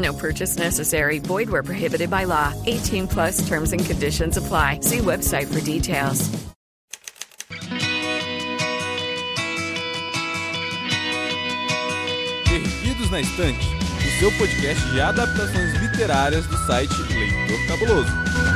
[0.00, 1.18] No purchase necessary.
[1.18, 2.54] Void where prohibited by law.
[2.66, 4.80] 18 plus terms and conditions apply.
[4.80, 6.30] See website for details.
[12.48, 13.66] Perdidos na Estante,
[14.06, 18.49] o seu podcast de adaptações literárias do site Leitor Cabuloso.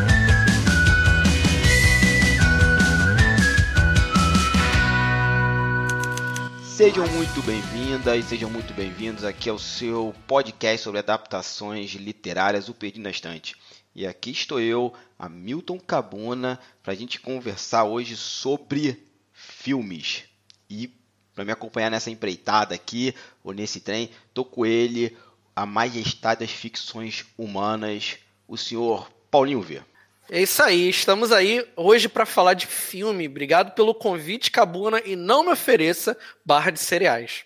[6.76, 13.04] Sejam muito bem-vindas sejam muito bem-vindos aqui ao seu podcast sobre adaptações literárias, o Perdido
[13.04, 13.54] na Estante.
[13.94, 20.24] E aqui estou eu, Hamilton Cabuna, para a gente conversar hoje sobre filmes.
[20.68, 20.92] E
[21.32, 25.16] para me acompanhar nessa empreitada aqui, ou nesse trem, tô com ele,
[25.54, 28.16] a majestade das ficções humanas,
[28.48, 29.80] o senhor Paulinho V.
[30.30, 33.28] É isso aí, estamos aí hoje para falar de filme.
[33.28, 37.44] Obrigado pelo convite, Cabuna, e não me ofereça barra de cereais.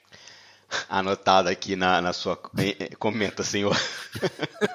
[0.88, 2.36] Anotado aqui na, na sua.
[2.98, 3.76] Comenta, senhor.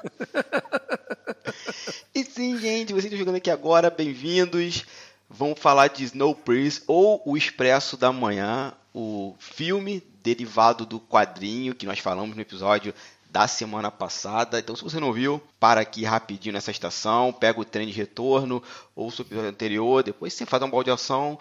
[2.14, 4.86] e sim, gente, vocês estão jogando aqui agora, bem-vindos.
[5.30, 11.86] Vamos falar de Snowpiercer ou O Expresso da Manhã, o filme derivado do quadrinho que
[11.86, 12.94] nós falamos no episódio
[13.34, 14.60] da semana passada.
[14.60, 18.62] Então, se você não viu, para aqui rapidinho nessa estação, pega o trem de retorno,
[18.96, 21.40] ou o episódio anterior, depois você faz uma baldeação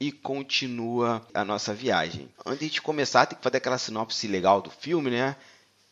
[0.00, 2.30] e continua a nossa viagem.
[2.46, 5.36] Antes de começar, tem que fazer aquela sinopse legal do filme, né?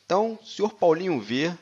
[0.07, 1.55] Então, senhor Paulinho V,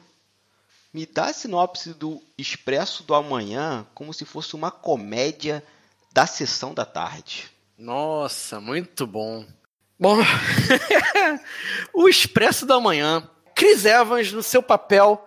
[0.94, 5.64] me dá a sinopse do Expresso do Amanhã como se fosse uma comédia
[6.12, 7.50] da sessão da tarde.
[7.76, 9.44] Nossa, muito bom.
[9.98, 10.16] Bom,
[11.92, 13.28] o Expresso da Manhã
[13.60, 15.22] Chris Evans, no seu papel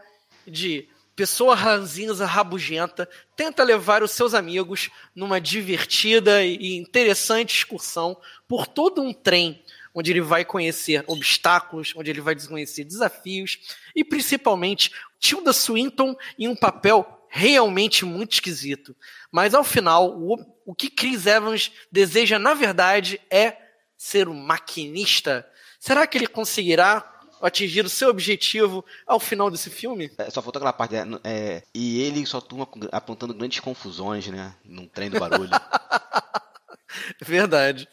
[0.48, 8.18] de pessoa ranzinza, rabugenta, tenta levar os seus amigos numa divertida e interessante excursão
[8.48, 9.64] por todo um trem,
[9.94, 13.60] onde ele vai conhecer obstáculos, onde ele vai conhecer desafios
[13.96, 18.96] e principalmente Tilda Swinton em um papel realmente muito esquisito.
[19.32, 23.58] Mas ao final, o, o que Chris Evans deseja na verdade é
[23.96, 25.48] ser um maquinista.
[25.80, 27.13] Será que ele conseguirá
[27.46, 30.12] atingir o seu objetivo ao final desse filme?
[30.18, 34.56] É, só faltou aquela parte, é, é, e ele só turma apontando grandes confusões, né?
[34.64, 35.52] Num trem do barulho.
[37.22, 37.88] Verdade.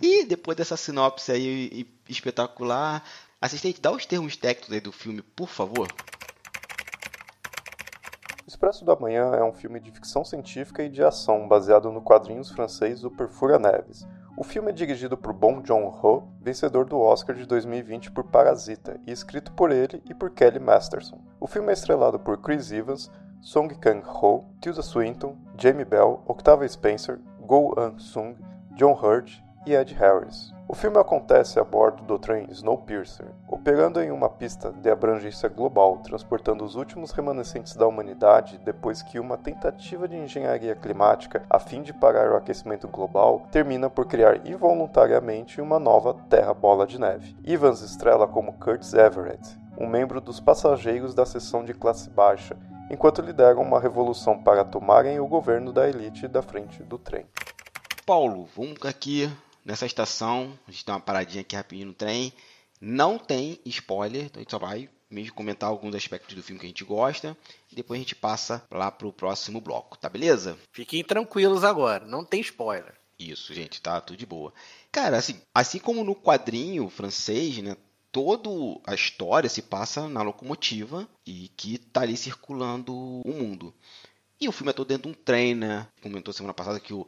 [0.00, 3.02] E depois dessa sinopse aí espetacular,
[3.40, 5.88] assistente, dá os termos técnicos aí do filme, por favor.
[8.46, 12.50] Expresso da Manhã é um filme de ficção científica e de ação baseado no quadrinhos
[12.50, 14.06] francês O Perfura Neves.
[14.40, 19.10] O filme é dirigido por Bong Joon-ho, vencedor do Oscar de 2020 por Parasita, e
[19.10, 21.18] escrito por ele e por Kelly Masterson.
[21.40, 23.10] O filme é estrelado por Chris Evans,
[23.40, 28.36] Song Kang-ho, Tilda Swinton, Jamie Bell, Octavia Spencer, Go Eun-sung,
[28.76, 30.54] John Hurt e Ed Harris.
[30.70, 35.96] O filme acontece a bordo do trem Snowpiercer, operando em uma pista de abrangência global,
[36.04, 41.80] transportando os últimos remanescentes da humanidade depois que uma tentativa de engenharia climática a fim
[41.80, 47.34] de parar o aquecimento global termina por criar involuntariamente uma nova Terra Bola de Neve.
[47.42, 52.58] Evans estrela como Curtis Everett, um membro dos passageiros da seção de classe baixa,
[52.90, 57.24] enquanto lideram uma revolução para tomarem o governo da elite da frente do trem.
[58.04, 59.30] Paulo, vamos aqui
[59.68, 60.58] nessa estação.
[60.66, 62.32] A gente tem uma paradinha aqui rapidinho no trem.
[62.80, 66.66] Não tem spoiler, então a gente só vai mesmo comentar alguns aspectos do filme que
[66.66, 67.36] a gente gosta
[67.70, 70.58] e depois a gente passa lá pro próximo bloco, tá beleza?
[70.72, 72.94] Fiquem tranquilos agora, não tem spoiler.
[73.18, 74.52] Isso, gente, tá tudo de boa.
[74.92, 77.76] Cara, assim, assim como no quadrinho francês, né,
[78.12, 78.48] toda
[78.86, 83.74] a história se passa na locomotiva e que tá ali circulando o mundo.
[84.40, 85.88] E o filme é todo dentro de um trem, né?
[86.00, 87.04] Comentou semana passada que o,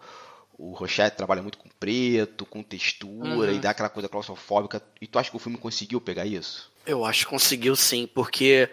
[0.60, 3.54] o Rochette trabalha muito com preto, com textura uhum.
[3.54, 4.82] e dá aquela coisa claustrofóbica.
[5.00, 6.70] E tu acha que o filme conseguiu pegar isso?
[6.86, 8.68] Eu acho que conseguiu sim, porque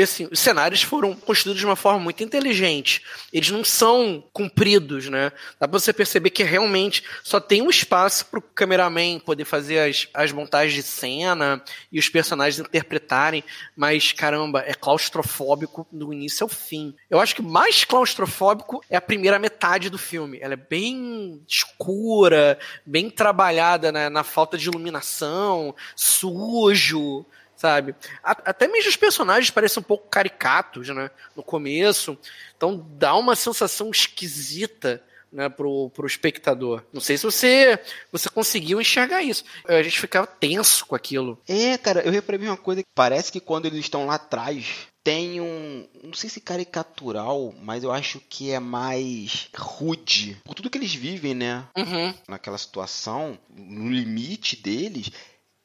[0.00, 3.02] assim, os cenários foram construídos de uma forma muito inteligente.
[3.32, 5.32] Eles não são compridos, né?
[5.58, 10.06] Dá pra você perceber que realmente só tem um espaço pro cameraman poder fazer as,
[10.14, 11.60] as montagens de cena
[11.90, 13.42] e os personagens interpretarem,
[13.76, 16.94] mas caramba, é claustrofóbico do início ao fim.
[17.10, 20.38] Eu acho que mais claustrofóbico é a primeira metade do filme.
[20.40, 27.26] Ela é bem escura, bem trabalhada né, na falta de iluminação, sujo
[27.60, 27.94] sabe?
[28.22, 31.10] Até mesmo os personagens parecem um pouco caricatos, né?
[31.36, 32.16] No começo.
[32.56, 35.02] Então dá uma sensação esquisita.
[35.32, 36.82] Né, pro, pro espectador.
[36.92, 37.78] Não sei se você
[38.10, 39.44] você conseguiu enxergar isso.
[39.64, 41.38] A gente ficava tenso com aquilo.
[41.46, 42.82] É, cara, eu reparei uma coisa.
[42.96, 45.86] Parece que quando eles estão lá atrás, tem um.
[46.02, 50.36] Não sei se caricatural, mas eu acho que é mais rude.
[50.44, 51.64] Por tudo que eles vivem, né?
[51.76, 52.12] Uhum.
[52.28, 55.12] Naquela situação, no limite deles,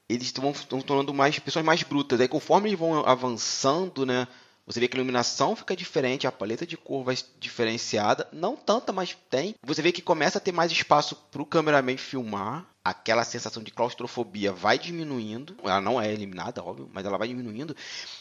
[0.10, 2.20] eles estão tornando mais pessoas mais brutas.
[2.20, 4.28] Aí conforme eles vão avançando, né?
[4.66, 8.92] Você vê que a iluminação fica diferente, a paleta de cor vai diferenciada, não tanta,
[8.92, 9.54] mas tem.
[9.64, 13.72] Você vê que começa a ter mais espaço para o cameraman filmar aquela sensação de
[13.72, 15.56] claustrofobia vai diminuindo.
[15.64, 17.76] Ela não é eliminada, óbvio, mas ela vai diminuindo.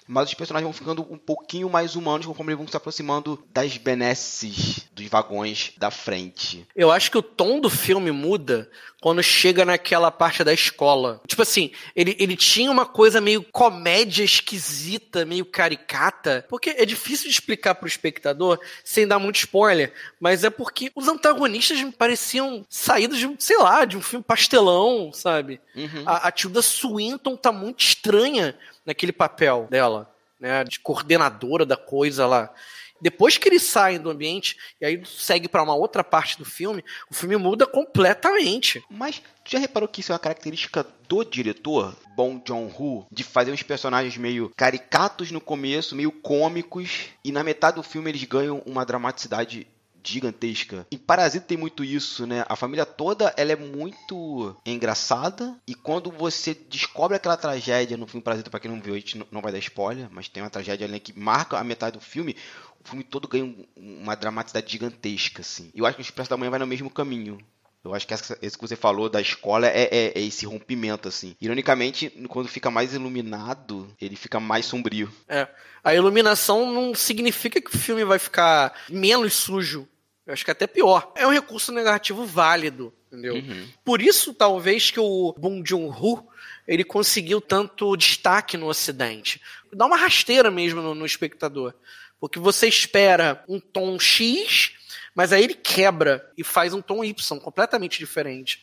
[0.09, 3.77] Mas os personagens vão ficando um pouquinho mais humanos conforme eles vão se aproximando das
[3.77, 6.67] benesses dos vagões da frente.
[6.75, 8.71] Eu acho que o tom do filme muda
[9.03, 11.21] quando chega naquela parte da escola.
[11.27, 16.47] Tipo assim, ele, ele tinha uma coisa meio comédia esquisita, meio caricata.
[16.49, 19.93] Porque é difícil de explicar pro espectador sem dar muito spoiler.
[20.19, 24.54] Mas é porque os antagonistas me pareciam saídos de, sei lá, de um filme pastel
[24.55, 25.61] pastelão, sabe?
[25.75, 26.05] Uhum.
[26.06, 28.56] A, a Tilda Swinton tá muito estranha
[28.87, 30.65] naquele papel dela, né?
[30.65, 32.53] De coordenadora da coisa lá.
[33.01, 36.83] Depois que eles saem do ambiente e aí segue para uma outra parte do filme,
[37.11, 38.83] o filme muda completamente.
[38.89, 43.51] Mas tu já reparou que isso é uma característica do diretor, Bong Joon-ho, de fazer
[43.51, 48.62] uns personagens meio caricatos no começo, meio cômicos, e na metade do filme eles ganham
[48.65, 49.67] uma dramaticidade
[50.05, 50.87] gigantesca.
[50.91, 52.45] Em Parasita tem muito isso, né?
[52.49, 58.23] A família toda ela é muito engraçada e quando você descobre aquela tragédia no filme
[58.23, 60.87] Parasita, para quem não viu, a gente não vai dar spoiler, mas tem uma tragédia
[60.87, 62.37] ali que marca a metade do filme,
[62.85, 65.71] o filme todo ganha uma dramaticidade gigantesca, assim.
[65.75, 67.39] Eu acho que o Expresso da Manhã vai no mesmo caminho.
[67.85, 71.37] Eu acho que esse que você falou da escola é, é, é, esse rompimento, assim.
[71.39, 75.12] Ironicamente, quando fica mais iluminado, ele fica mais sombrio.
[75.29, 75.47] É.
[75.83, 79.87] A iluminação não significa que o filme vai ficar menos sujo.
[80.26, 81.12] Eu acho que é até pior.
[81.15, 83.35] É um recurso negativo válido, entendeu?
[83.35, 83.69] Uhum.
[83.85, 86.26] Por isso, talvez, que o Bong Joon-ho
[86.67, 89.41] ele conseguiu tanto destaque no Ocidente.
[89.73, 91.75] Dá uma rasteira mesmo no, no espectador.
[92.19, 94.73] Porque você espera um tom X,
[95.15, 98.62] mas aí ele quebra e faz um tom Y completamente diferente.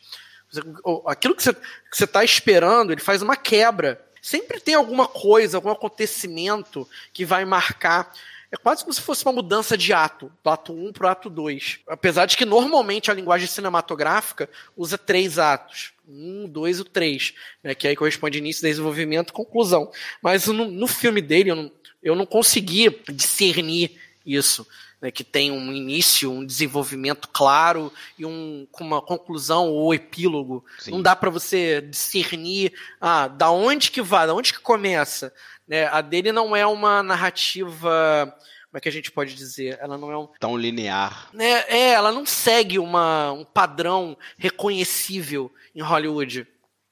[1.06, 4.04] Aquilo que você está esperando, ele faz uma quebra.
[4.20, 8.12] Sempre tem alguma coisa, algum acontecimento que vai marcar
[8.52, 11.30] é quase como se fosse uma mudança de ato, do ato 1 para o ato
[11.30, 11.80] 2.
[11.88, 15.94] Apesar de que normalmente a linguagem cinematográfica usa três atos.
[16.06, 17.32] Um, dois e três,
[17.62, 19.90] né, que aí corresponde início, desenvolvimento conclusão.
[20.20, 21.72] Mas no, no filme dele eu não,
[22.02, 24.66] eu não consegui discernir isso.
[25.02, 30.64] Né, que tem um início, um desenvolvimento claro e um, com uma conclusão ou epílogo.
[30.78, 30.92] Sim.
[30.92, 35.34] Não dá para você discernir ah, da onde que vai, da onde que começa.
[35.66, 35.86] Né?
[35.86, 38.32] A dele não é uma narrativa.
[38.70, 39.76] Como é que a gente pode dizer?
[39.82, 40.28] Ela não é um.
[40.38, 41.30] Tão linear.
[41.32, 41.64] Né?
[41.66, 46.46] É, ela não segue uma, um padrão reconhecível em Hollywood.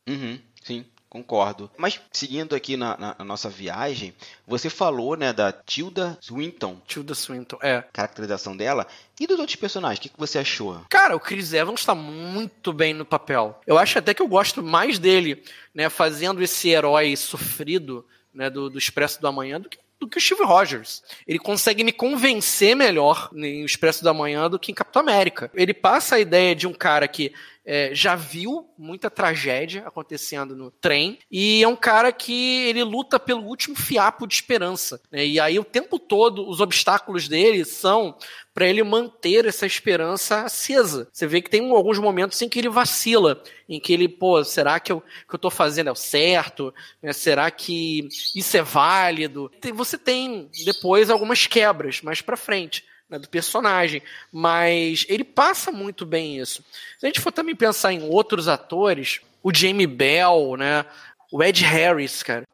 [0.09, 0.85] Uhum, sim.
[1.11, 1.69] Concordo.
[1.77, 4.15] Mas seguindo aqui na, na, na, nossa viagem,
[4.47, 6.81] você falou, né, da Tilda Swinton.
[6.87, 7.83] Tilda Swinton, é.
[7.93, 8.87] Caracterização dela.
[9.19, 10.81] E dos outros personagens, o que, que você achou?
[10.89, 13.61] Cara, o Chris Evans está muito bem no papel.
[13.67, 15.43] Eu acho até que eu gosto mais dele,
[15.75, 20.17] né, fazendo esse herói sofrido né, do, do Expresso do Amanhã do que do que
[20.17, 21.03] o Steve Rogers.
[21.27, 25.51] Ele consegue me convencer melhor em Expresso da Manhã do que em Capitão América.
[25.55, 30.71] Ele passa a ideia de um cara que é, já viu muita tragédia acontecendo no
[30.71, 35.01] trem e é um cara que ele luta pelo último fiapo de esperança.
[35.11, 35.27] Né?
[35.27, 38.17] E aí o tempo todo os obstáculos dele são
[38.55, 41.09] para ele manter essa esperança acesa.
[41.13, 44.81] Você vê que tem alguns momentos em que ele vacila, em que ele, pô, será
[44.81, 46.75] que eu que eu tô fazendo é o certo?
[47.03, 47.13] Né?
[47.13, 49.51] Será que isso é válido?
[49.75, 54.03] Você tem depois algumas quebras mais para frente né, do personagem,
[54.33, 56.65] mas ele passa muito bem isso.
[56.99, 60.85] Se a gente for também pensar em outros atores, o Jamie Bell, né,
[61.31, 62.47] o Ed Harris, cara,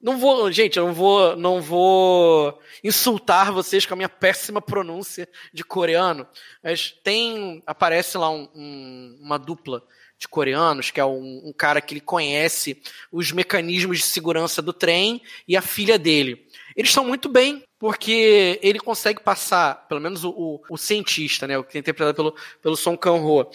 [0.00, 5.28] Não vou, gente, eu não vou, não vou insultar vocês com a minha péssima pronúncia
[5.52, 6.26] de coreano,
[6.62, 9.82] mas tem, aparece lá um, um, uma dupla
[10.18, 12.80] de coreanos, que é um, um, cara que ele conhece
[13.10, 16.46] os mecanismos de segurança do trem e a filha dele.
[16.76, 21.58] Eles estão muito bem, porque ele consegue passar, pelo menos o, o, o cientista, né,
[21.58, 23.46] o que é interpretado pelo, pelo Song Kang-ho,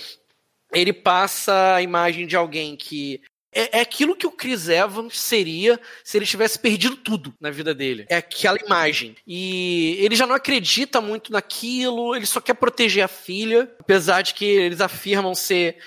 [0.72, 5.80] ele passa a imagem de alguém que é, é, aquilo que o Chris Evans seria
[6.04, 8.06] se ele tivesse perdido tudo na vida dele.
[8.08, 9.16] É aquela imagem.
[9.26, 14.36] E ele já não acredita muito naquilo, ele só quer proteger a filha, apesar de
[14.36, 15.78] que eles afirmam ser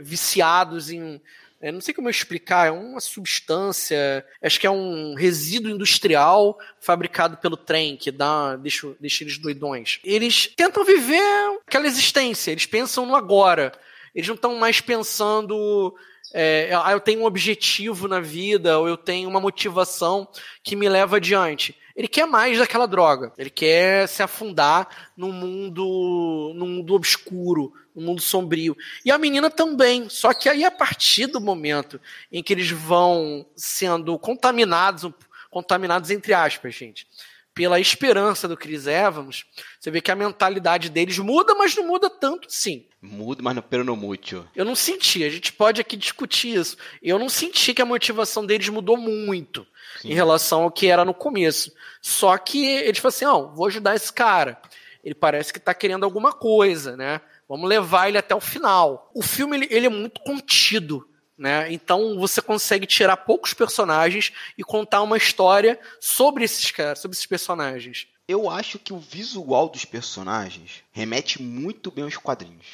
[0.00, 1.20] viciados em.
[1.64, 6.58] É, não sei como eu explicar, é uma substância, acho que é um resíduo industrial
[6.78, 9.98] fabricado pelo trem, que dá, deixa, deixa eles doidões.
[10.04, 11.22] Eles tentam viver
[11.66, 13.72] aquela existência, eles pensam no agora.
[14.14, 15.94] Eles não estão mais pensando
[16.34, 20.28] é, ah, eu tenho um objetivo na vida, ou eu tenho uma motivação
[20.62, 21.74] que me leva adiante.
[21.94, 23.32] Ele quer mais daquela droga.
[23.38, 28.76] Ele quer se afundar num mundo, num mundo obscuro, num mundo sombrio.
[29.04, 30.08] E a menina também.
[30.08, 32.00] Só que aí, a partir do momento
[32.32, 35.10] em que eles vão sendo contaminados,
[35.50, 37.06] contaminados entre aspas, gente,
[37.54, 39.44] pela esperança do Chris Evans,
[39.78, 42.84] você vê que a mentalidade deles muda, mas não muda tanto sim.
[43.00, 43.94] Muda, mas não pero no.
[44.56, 46.76] Eu não senti, a gente pode aqui discutir isso.
[47.02, 49.66] Eu não senti que a motivação deles mudou muito
[50.00, 50.10] sim.
[50.10, 51.72] em relação ao que era no começo.
[52.02, 54.60] Só que eles falam assim, ó, oh, vou ajudar esse cara.
[55.04, 57.20] Ele parece que tá querendo alguma coisa, né?
[57.48, 59.10] Vamos levar ele até o final.
[59.14, 61.06] O filme ele, ele é muito contido
[61.36, 61.72] né?
[61.72, 67.26] Então você consegue tirar poucos personagens e contar uma história sobre esses caras, sobre esses
[67.26, 68.06] personagens.
[68.26, 72.66] Eu acho que o visual dos personagens remete muito bem aos quadrinhos.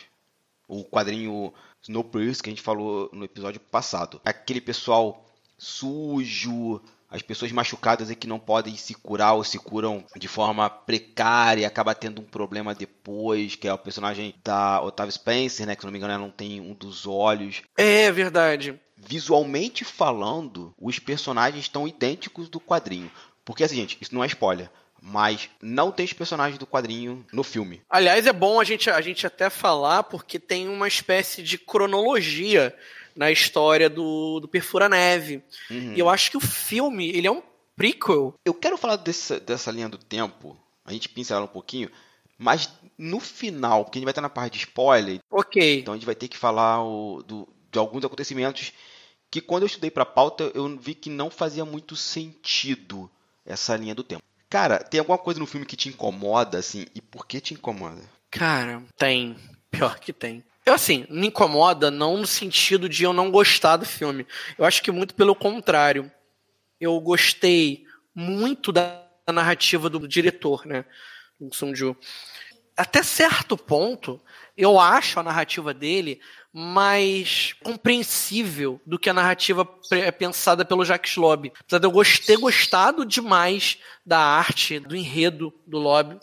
[0.68, 1.52] O quadrinho
[1.82, 4.20] Snowpiercer que a gente falou no episódio passado.
[4.24, 5.26] Aquele pessoal
[5.58, 10.70] sujo, as pessoas machucadas e que não podem se curar ou se curam de forma
[10.70, 15.82] precária, acaba tendo um problema depois, que é o personagem da Otávio Spencer, né, que
[15.82, 17.62] se não me engano ela não tem um dos olhos.
[17.76, 18.78] É verdade.
[18.96, 23.10] Visualmente falando, os personagens estão idênticos do quadrinho.
[23.44, 24.70] Porque assim, gente, isso não é spoiler
[25.02, 27.80] mas não tem os personagens do quadrinho no filme.
[27.88, 32.74] Aliás, é bom a gente, a gente até falar, porque tem uma espécie de cronologia
[33.20, 35.42] na história do, do Perfura Neve.
[35.70, 35.92] Uhum.
[35.94, 37.42] E eu acho que o filme, ele é um
[37.76, 38.34] prequel.
[38.42, 41.90] Eu quero falar desse, dessa linha do tempo, a gente pincelar um pouquinho,
[42.38, 45.18] mas no final, porque a gente vai estar na parte de spoiler.
[45.30, 45.80] Ok.
[45.80, 48.72] Então a gente vai ter que falar o, do, de alguns acontecimentos
[49.30, 53.10] que quando eu estudei para pauta, eu vi que não fazia muito sentido
[53.44, 54.22] essa linha do tempo.
[54.48, 58.00] Cara, tem alguma coisa no filme que te incomoda, assim, e por que te incomoda?
[58.30, 59.36] Cara, tem.
[59.70, 60.42] Pior que tem.
[60.64, 64.26] Eu, assim, me incomoda não no sentido de eu não gostar do filme.
[64.58, 66.10] Eu acho que muito pelo contrário.
[66.78, 70.84] Eu gostei muito da narrativa do diretor, né?
[71.38, 71.96] Do Sung Ju.
[72.76, 74.20] Até certo ponto,
[74.56, 76.20] eu acho a narrativa dele
[76.52, 79.64] mais compreensível do que a narrativa
[80.18, 81.52] pensada pelo Jacques Lobby.
[81.60, 86.18] Apesar de eu ter gostado demais da arte, do enredo do Lobby,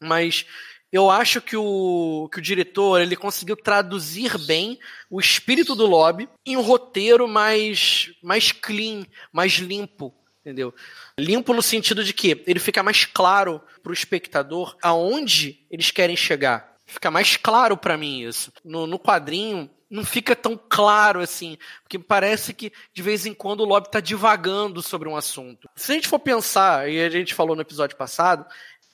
[0.00, 0.46] mas
[0.92, 4.78] eu acho que o, que o diretor ele conseguiu traduzir bem
[5.08, 10.74] o espírito do lobby em um roteiro mais, mais clean, mais limpo, entendeu?
[11.18, 16.16] Limpo no sentido de que ele fica mais claro para o espectador aonde eles querem
[16.16, 16.74] chegar.
[16.86, 18.52] Fica mais claro para mim isso.
[18.64, 23.60] No, no quadrinho não fica tão claro assim, porque parece que de vez em quando
[23.60, 25.68] o lobby está divagando sobre um assunto.
[25.76, 28.44] Se a gente for pensar, e a gente falou no episódio passado,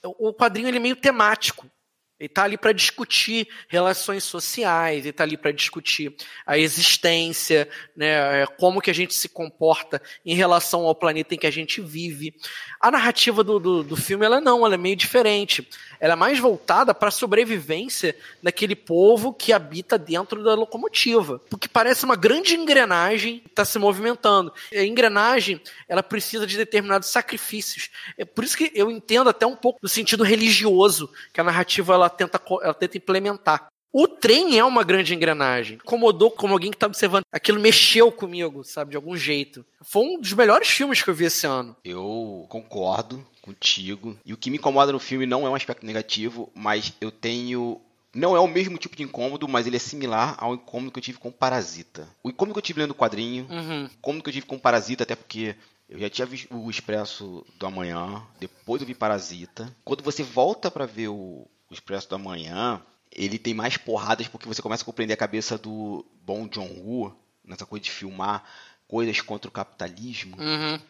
[0.02, 1.70] o quadrinho ele é meio temático.
[2.18, 6.14] Ele está ali para discutir relações sociais, ele está ali para discutir
[6.46, 11.38] a existência, né, é, como que a gente se comporta em relação ao planeta em
[11.38, 12.34] que a gente vive.
[12.80, 15.68] A narrativa do, do, do filme, ela não, ela é meio diferente.
[16.00, 21.38] Ela é mais voltada para a sobrevivência daquele povo que habita dentro da locomotiva.
[21.50, 24.52] Porque parece uma grande engrenagem que está se movimentando.
[24.72, 27.90] A engrenagem, ela precisa de determinados sacrifícios.
[28.16, 31.94] É por isso que eu entendo até um pouco do sentido religioso que a narrativa
[31.94, 33.66] ela tenta, ela tenta implementar.
[33.92, 35.76] O trem é uma grande engrenagem.
[35.76, 37.22] Incomodou como alguém que tá observando.
[37.32, 39.64] Aquilo mexeu comigo, sabe, de algum jeito.
[39.82, 41.74] Foi um dos melhores filmes que eu vi esse ano.
[41.82, 44.18] Eu concordo contigo.
[44.22, 47.80] E o que me incomoda no filme não é um aspecto negativo, mas eu tenho
[48.14, 51.02] não é o mesmo tipo de incômodo, mas ele é similar ao incômodo que eu
[51.02, 52.08] tive com Parasita.
[52.22, 53.84] O incômodo que eu tive lendo o quadrinho, uhum.
[53.84, 55.54] o incômodo que eu tive com Parasita, até porque
[55.88, 59.74] eu já tinha visto o Expresso do Amanhã, depois eu vi Parasita.
[59.84, 64.46] Quando você volta para ver o, o Expresso do Amanhã, ele tem mais porradas porque
[64.46, 68.44] você começa a compreender a cabeça do bom John Woo, nessa coisa de filmar
[68.88, 70.36] coisas contra o capitalismo.
[70.40, 70.80] Uhum.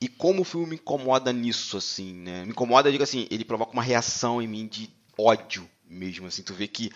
[0.00, 2.44] E como o filme me incomoda nisso, assim, né?
[2.44, 6.42] Me incomoda, eu digo assim, ele provoca uma reação em mim de ódio mesmo, assim.
[6.42, 6.90] Tu vê que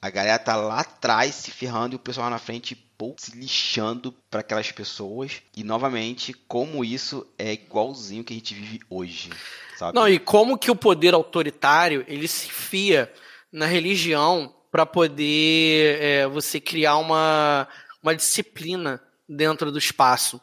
[0.00, 3.36] a galera tá lá atrás se ferrando e o pessoal lá na frente pô, se
[3.36, 5.42] lixando para aquelas pessoas.
[5.56, 9.30] E novamente, como isso é igualzinho que a gente vive hoje,
[9.76, 9.94] sabe?
[9.94, 13.12] Não, e como que o poder autoritário ele se fia
[13.52, 17.66] na religião para poder é, você criar uma,
[18.02, 20.40] uma disciplina dentro do espaço.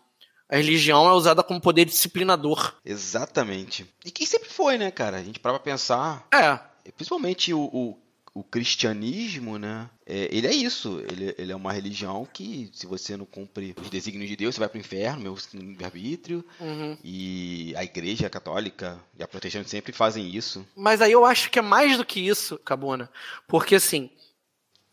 [0.50, 2.74] A religião é usada como poder disciplinador.
[2.86, 3.86] Exatamente.
[4.06, 5.18] E quem sempre foi, né, cara?
[5.18, 6.28] A gente para pra pensar.
[6.32, 6.60] É.
[6.92, 7.98] Principalmente o, o,
[8.36, 9.90] o cristianismo, né?
[10.06, 11.02] É, ele é isso.
[11.10, 14.60] Ele, ele, é uma religião que, se você não cumpre os desígnios de Deus, você
[14.60, 15.22] vai pro inferno,
[15.54, 16.44] meu arbítrio.
[16.60, 16.98] Uhum.
[17.02, 20.68] E a igreja católica e a protestante sempre fazem isso.
[20.76, 23.10] Mas aí eu acho que é mais do que isso, Cabona.
[23.48, 24.10] Porque assim.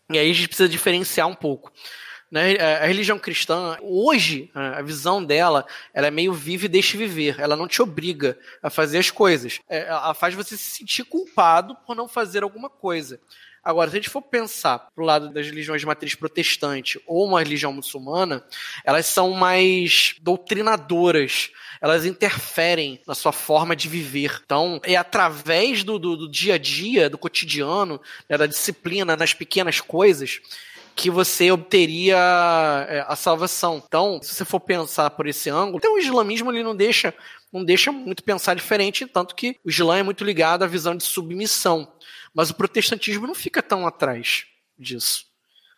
[0.09, 1.73] E aí a gente precisa diferenciar um pouco.
[2.33, 2.57] Né?
[2.57, 7.39] A religião cristã, hoje, a visão dela, ela é meio vive e deixe viver.
[7.39, 9.61] Ela não te obriga a fazer as coisas.
[9.69, 13.21] É, ela faz você se sentir culpado por não fazer alguma coisa.
[13.63, 17.39] Agora, se a gente for pensar pro lado das religiões de matriz protestante ou uma
[17.39, 18.43] religião muçulmana,
[18.83, 21.51] elas são mais doutrinadoras.
[21.83, 24.41] Elas interferem na sua forma de viver.
[24.43, 29.35] Então, é através do, do, do dia a dia, do cotidiano, né, da disciplina, nas
[29.35, 30.41] pequenas coisas,
[30.95, 32.17] que você obteria
[32.89, 33.83] é, a salvação.
[33.87, 37.15] Então, se você for pensar por esse ângulo, até o islamismo ele não deixa,
[37.53, 41.05] não deixa muito pensar diferente, tanto que o Islã é muito ligado à visão de
[41.05, 41.93] submissão.
[42.35, 44.47] Mas o protestantismo não fica tão atrás
[44.79, 45.27] disso.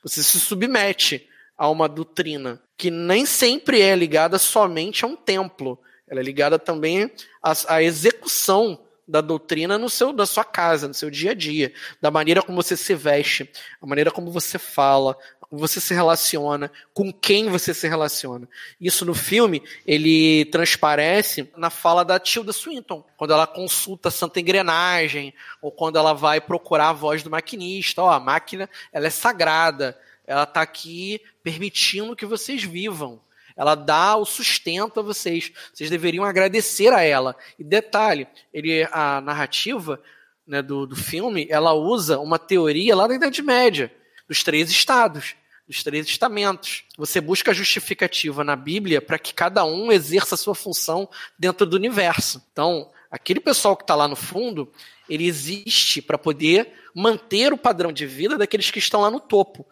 [0.02, 5.80] Você se submete a uma doutrina que nem sempre é ligada somente a um templo.
[6.06, 7.10] Ela é ligada também
[7.42, 11.72] à, à execução da doutrina no seu, da sua casa, no seu dia a dia,
[12.00, 16.70] da maneira como você se veste, a maneira como você fala, como você se relaciona,
[16.92, 18.48] com quem você se relaciona.
[18.80, 24.40] Isso no filme, ele transparece na fala da Tilda Swinton, quando ela consulta a Santa
[24.40, 28.02] Engrenagem, ou quando ela vai procurar a voz do maquinista.
[28.02, 33.20] Ó, a máquina, ela é sagrada, ela está aqui permitindo que vocês vivam.
[33.56, 35.52] Ela dá o sustento a vocês.
[35.72, 37.36] Vocês deveriam agradecer a ela.
[37.58, 40.00] E detalhe, ele, a narrativa
[40.46, 43.92] né, do, do filme, ela usa uma teoria lá da Idade Média,
[44.28, 45.34] dos três estados,
[45.66, 46.84] dos três estamentos.
[46.96, 51.66] Você busca a justificativa na Bíblia para que cada um exerça a sua função dentro
[51.66, 52.42] do universo.
[52.52, 54.70] Então, aquele pessoal que está lá no fundo,
[55.08, 59.66] ele existe para poder manter o padrão de vida daqueles que estão lá no topo.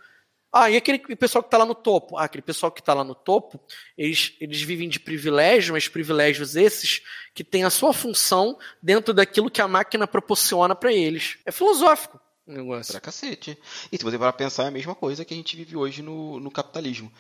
[0.53, 2.19] Ah, e aquele pessoal que está lá no topo?
[2.19, 3.59] Ah, aquele pessoal que está lá no topo,
[3.97, 7.03] eles, eles vivem de privilégios, mas privilégios esses
[7.35, 11.39] que têm a sua função dentro daquilo que a máquina proporciona para eles.
[11.47, 12.93] É filosófico o negócio.
[12.93, 13.59] Pra cacete.
[13.91, 16.39] E se você parar pensar, é a mesma coisa que a gente vive hoje no,
[16.41, 17.13] no capitalismo.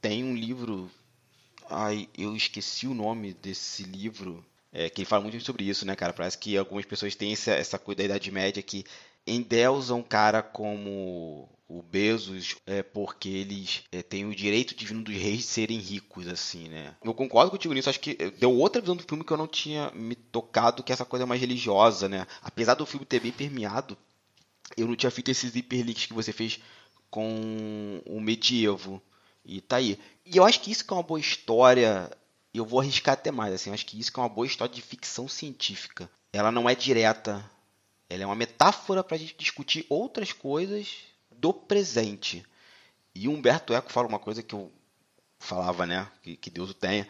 [0.00, 0.90] Tem um livro.
[1.68, 4.44] Ai, eu esqueci o nome desse livro.
[4.72, 6.12] É, que ele fala muito sobre isso, né, cara?
[6.12, 8.84] Parece que algumas pessoas têm essa, essa coisa da Idade Média que
[9.26, 15.14] endeusam um cara como o Bezos é porque eles é, têm o direito divino dos
[15.14, 16.96] reis de serem ricos, assim, né?
[17.02, 19.88] Eu concordo contigo nisso, acho que deu outra visão do filme que eu não tinha
[19.92, 22.26] me tocado, que é essa coisa mais religiosa, né?
[22.42, 23.96] Apesar do filme ter bem permeado,
[24.76, 26.58] eu não tinha feito esses hiperlinks que você fez
[27.08, 29.00] com o medievo.
[29.44, 29.96] E tá aí.
[30.26, 32.10] E eu acho que isso que é uma boa história,
[32.52, 34.74] eu vou arriscar até mais, assim, eu acho que isso que é uma boa história
[34.74, 36.10] de ficção científica.
[36.32, 37.48] Ela não é direta,
[38.08, 41.09] ela é uma metáfora para a gente discutir outras coisas
[41.40, 42.44] do presente.
[43.14, 44.70] E Humberto Eco fala uma coisa que eu
[45.38, 46.06] falava, né?
[46.22, 47.08] Que, que Deus o tenha.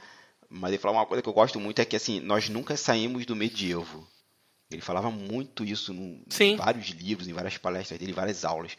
[0.49, 3.27] Mas ele fala uma coisa que eu gosto muito é que assim, nós nunca saímos
[3.27, 4.07] do medievo.
[4.71, 8.79] Ele falava muito isso no, em vários livros, em várias palestras dele, em várias aulas.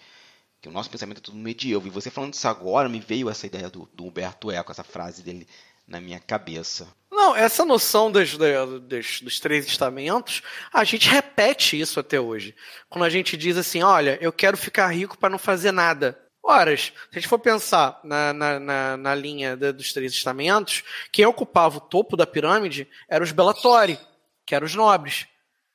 [0.61, 1.85] Que o nosso pensamento é tudo medievo.
[1.85, 5.21] E você falando isso agora, me veio essa ideia do, do Humberto Eco, essa frase
[5.21, 5.47] dele
[5.85, 6.87] na minha cabeça.
[7.21, 10.41] Não, essa noção dos, dos, dos, três estamentos,
[10.73, 12.55] a gente repete isso até hoje.
[12.89, 16.19] Quando a gente diz assim, olha, eu quero ficar rico para não fazer nada.
[16.43, 20.83] Horas, se a gente for pensar na, na, na, na linha de, dos três estamentos,
[21.11, 23.99] quem ocupava o topo da pirâmide eram os Bellatori,
[24.43, 25.27] que eram os nobres.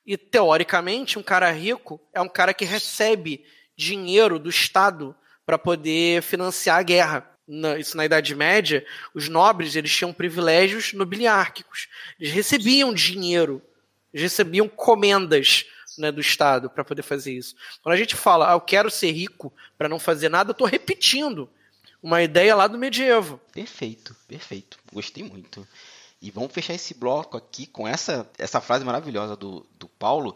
[0.05, 6.21] E, teoricamente, um cara rico é um cara que recebe dinheiro do Estado para poder
[6.23, 11.87] financiar a guerra na, isso na Idade Média, os nobres eles tinham privilégios nobiliárquicos.
[12.19, 13.61] Eles recebiam dinheiro,
[14.13, 15.65] eles recebiam comendas
[15.97, 17.55] né, do Estado para poder fazer isso.
[17.81, 20.67] Quando a gente fala, ah, eu quero ser rico para não fazer nada, eu estou
[20.67, 21.49] repetindo
[22.01, 23.39] uma ideia lá do medievo.
[23.51, 24.77] Perfeito, perfeito.
[24.91, 25.67] Gostei muito.
[26.21, 30.35] E vamos fechar esse bloco aqui com essa, essa frase maravilhosa do, do Paulo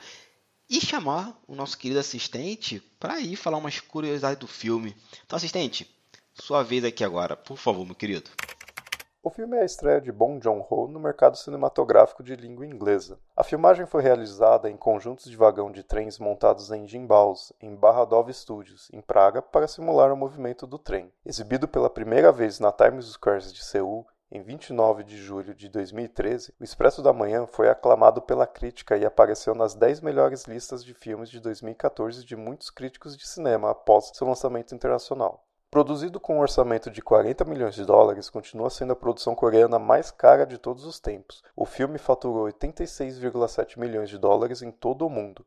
[0.69, 4.95] e chamar o nosso querido assistente para ir falar umas curiosidades do filme.
[5.25, 5.89] Então, assistente,
[6.41, 8.31] sua vez aqui agora, por favor, meu querido.
[9.21, 13.19] O filme é a estreia de Bong Joon-ho no mercado cinematográfico de língua inglesa.
[13.37, 18.27] A filmagem foi realizada em conjuntos de vagão de trens montados em gimbaus, em Barradov
[18.33, 21.13] Studios, em Praga, para simular o movimento do trem.
[21.23, 26.55] Exibido pela primeira vez na Times Square de Seul, em 29 de julho de 2013,
[26.59, 30.95] O Expresso da Manhã foi aclamado pela crítica e apareceu nas 10 melhores listas de
[30.95, 35.45] filmes de 2014 de muitos críticos de cinema após seu lançamento internacional.
[35.71, 40.11] Produzido com um orçamento de 40 milhões de dólares, continua sendo a produção coreana mais
[40.11, 41.41] cara de todos os tempos.
[41.55, 45.45] O filme faturou 86,7 milhões de dólares em todo o mundo.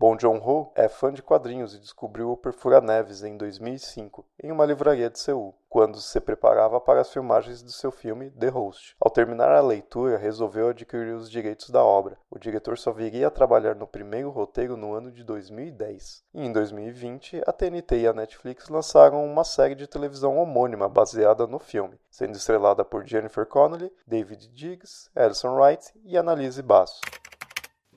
[0.00, 5.10] Bong Joon-ho é fã de quadrinhos e descobriu o Perfura-Neves em 2005, em uma livraria
[5.10, 8.96] de Seul, quando se preparava para as filmagens do seu filme The Host.
[8.98, 12.16] Ao terminar a leitura, resolveu adquirir os direitos da obra.
[12.30, 16.24] O diretor só viria a trabalhar no primeiro roteiro no ano de 2010.
[16.32, 21.46] E em 2020, a TNT e a Netflix lançaram uma série de televisão homônima baseada
[21.46, 27.02] no filme, sendo estrelada por Jennifer Connelly, David Diggs, Alison Wright e Annalise Basso.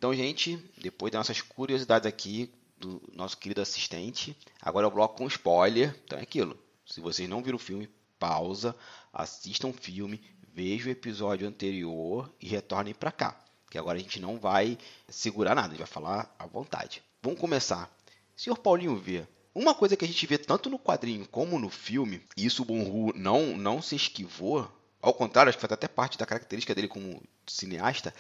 [0.03, 5.27] Então, gente, depois das nossas curiosidades aqui do nosso querido assistente, agora o bloco com
[5.27, 5.97] spoiler.
[6.03, 6.59] Então é aquilo.
[6.85, 7.89] Se vocês não viram o filme,
[8.19, 8.75] pausa,
[9.13, 10.21] assistam o filme,
[10.53, 13.41] vejam o episódio anterior e retornem para cá.
[13.71, 17.01] Que agora a gente não vai segurar nada, a gente vai falar à vontade.
[17.21, 17.89] Vamos começar.
[18.35, 19.25] Senhor Paulinho vê.
[19.55, 22.65] Uma coisa que a gente vê tanto no quadrinho como no filme, e isso o
[22.65, 24.69] Bonru não, não se esquivou,
[25.01, 28.13] ao contrário, acho que faz até parte da característica dele como cineasta,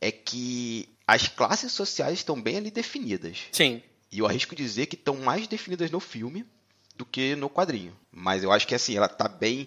[0.00, 3.46] é que as classes sociais estão bem ali definidas.
[3.50, 3.82] Sim.
[4.12, 6.44] E eu arrisco dizer que estão mais definidas no filme
[6.94, 7.96] do que no quadrinho.
[8.12, 9.66] Mas eu acho que assim, ela tá bem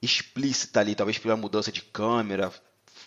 [0.00, 2.50] explícita ali, talvez pela mudança de câmera,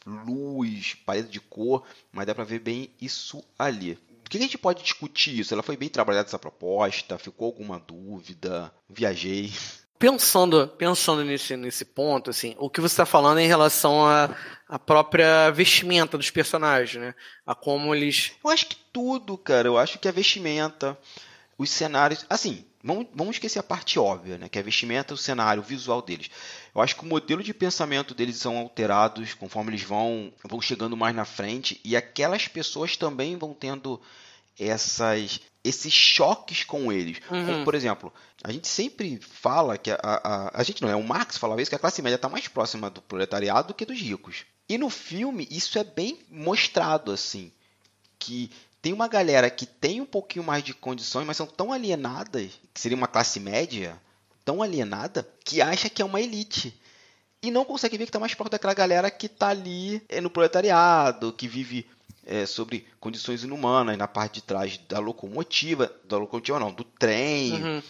[0.05, 3.97] luz, parede de cor, mas dá pra ver bem isso ali.
[4.23, 5.51] O que a gente pode discutir isso?
[5.51, 7.17] Ela foi bem trabalhada essa proposta?
[7.17, 8.71] Ficou alguma dúvida?
[8.87, 9.51] Viajei
[9.97, 14.35] pensando, pensando nesse, nesse ponto, assim, o que você está falando é em relação à,
[14.67, 17.15] à própria vestimenta dos personagens, né?
[17.45, 18.33] A como eles.
[18.43, 19.67] Eu acho que tudo, cara.
[19.67, 20.97] Eu acho que a vestimenta,
[21.57, 22.25] os cenários.
[22.29, 24.49] Assim, vamos, vamos esquecer a parte óbvia, né?
[24.49, 26.29] Que é a vestimenta, o cenário, o visual deles.
[26.75, 30.97] Eu acho que o modelo de pensamento deles são alterados conforme eles vão, vão chegando
[30.97, 31.79] mais na frente.
[31.83, 34.01] E aquelas pessoas também vão tendo
[34.59, 37.19] essas esses choques com eles.
[37.31, 37.45] Uhum.
[37.45, 38.13] Como, por exemplo,
[38.43, 41.71] a gente sempre fala que a, a, a gente não é, o Marx falava isso,
[41.71, 44.43] que a classe média está mais próxima do proletariado do que dos ricos.
[44.67, 47.51] E no filme isso é bem mostrado assim,
[48.19, 52.51] que tem uma galera que tem um pouquinho mais de condições, mas são tão alienadas,
[52.73, 53.97] que seria uma classe média,
[54.43, 56.77] tão alienada, que acha que é uma elite.
[57.41, 60.29] E não consegue ver que está mais perto daquela galera que está ali é, no
[60.29, 61.85] proletariado, que vive
[62.25, 67.53] é, sobre condições inumanas na parte de trás da locomotiva, da locomotiva não, do trem.
[67.53, 67.83] Uhum.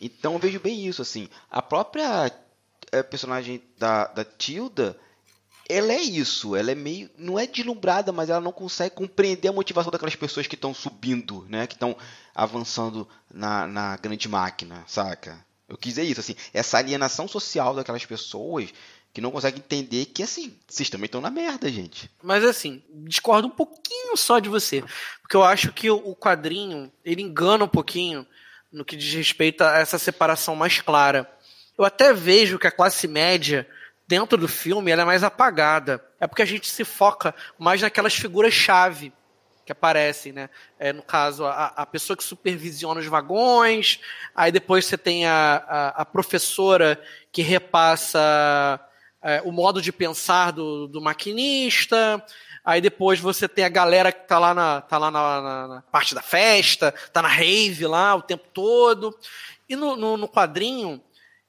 [0.00, 1.28] Então eu vejo bem isso, assim.
[1.50, 2.32] A própria
[2.90, 4.98] é, personagem da, da Tilda,
[5.68, 7.08] ela é isso, ela é meio.
[7.16, 11.46] não é deslumbrada, mas ela não consegue compreender a motivação daquelas pessoas que estão subindo,
[11.48, 11.66] né?
[11.66, 11.96] Que estão
[12.34, 15.44] avançando na, na grande máquina, saca?
[15.68, 18.74] Eu quis dizer isso, assim, essa alienação social daquelas pessoas
[19.12, 22.10] que não consegue entender que, assim, vocês também estão na merda, gente.
[22.22, 24.84] Mas, assim, discordo um pouquinho só de você.
[25.20, 28.26] Porque eu acho que o quadrinho, ele engana um pouquinho
[28.72, 31.28] no que diz respeito a essa separação mais clara.
[31.76, 33.68] Eu até vejo que a classe média,
[34.06, 36.04] dentro do filme, ela é mais apagada.
[36.20, 39.12] É porque a gente se foca mais naquelas figuras-chave
[39.64, 40.50] que aparecem, né?
[40.78, 44.00] É, no caso, a, a, pessoa que supervisiona os vagões,
[44.34, 48.80] aí depois você tem a, a, a professora que repassa
[49.22, 52.24] é, o modo de pensar do, do maquinista.
[52.64, 55.82] Aí depois você tem a galera que tá lá, na, tá lá na, na, na,
[55.82, 59.16] parte da festa, tá na rave lá o tempo todo.
[59.68, 61.00] E no, no, no quadrinho,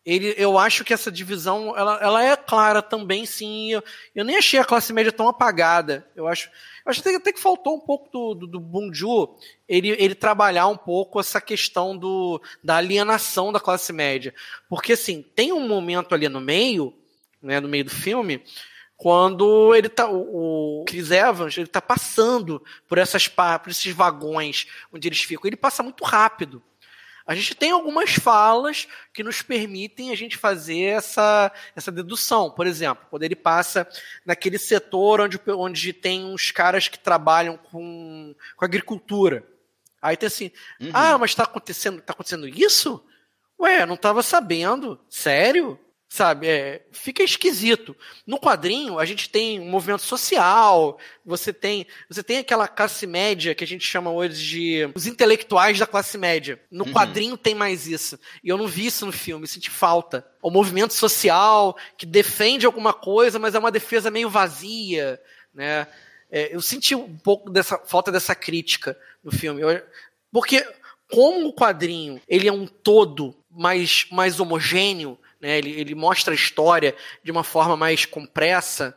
[0.05, 3.71] ele, eu acho que essa divisão ela, ela é clara também, sim.
[3.71, 3.83] Eu,
[4.15, 6.07] eu, nem achei a classe média tão apagada.
[6.15, 6.49] Eu acho,
[6.85, 9.35] eu acho até, até que faltou um pouco do, do, do Bunju
[9.67, 14.33] ele, ele trabalhar um pouco essa questão do, da alienação da classe média.
[14.69, 16.93] Porque, assim, tem um momento ali no meio
[17.41, 18.43] né, no meio do filme,
[18.95, 25.07] quando ele tá, o, Chris Evans, ele tá passando por essas por esses vagões onde
[25.07, 26.61] eles ficam, ele passa muito rápido.
[27.25, 32.51] A gente tem algumas falas que nos permitem a gente fazer essa, essa dedução.
[32.51, 33.87] Por exemplo, quando ele passa
[34.25, 39.47] naquele setor onde, onde tem uns caras que trabalham com, com agricultura.
[40.01, 40.91] Aí tem assim, uhum.
[40.93, 43.03] ah, mas está acontecendo, tá acontecendo isso?
[43.59, 44.99] Ué, não estava sabendo.
[45.07, 45.79] Sério?
[46.11, 46.45] Sabe?
[46.45, 47.95] É, fica esquisito.
[48.27, 53.55] No quadrinho, a gente tem um movimento social, você tem, você tem aquela classe média
[53.55, 56.59] que a gente chama hoje de os intelectuais da classe média.
[56.69, 56.91] No uhum.
[56.91, 58.19] quadrinho tem mais isso.
[58.43, 60.27] E eu não vi isso no filme, senti falta.
[60.41, 65.17] O movimento social que defende alguma coisa, mas é uma defesa meio vazia,
[65.53, 65.87] né?
[66.29, 69.61] É, eu senti um pouco dessa falta dessa crítica no filme.
[69.61, 69.81] Eu,
[70.29, 70.61] porque
[71.09, 75.57] como o quadrinho ele é um todo mais, mais homogêneo, né?
[75.57, 78.95] Ele, ele mostra a história de uma forma mais compressa,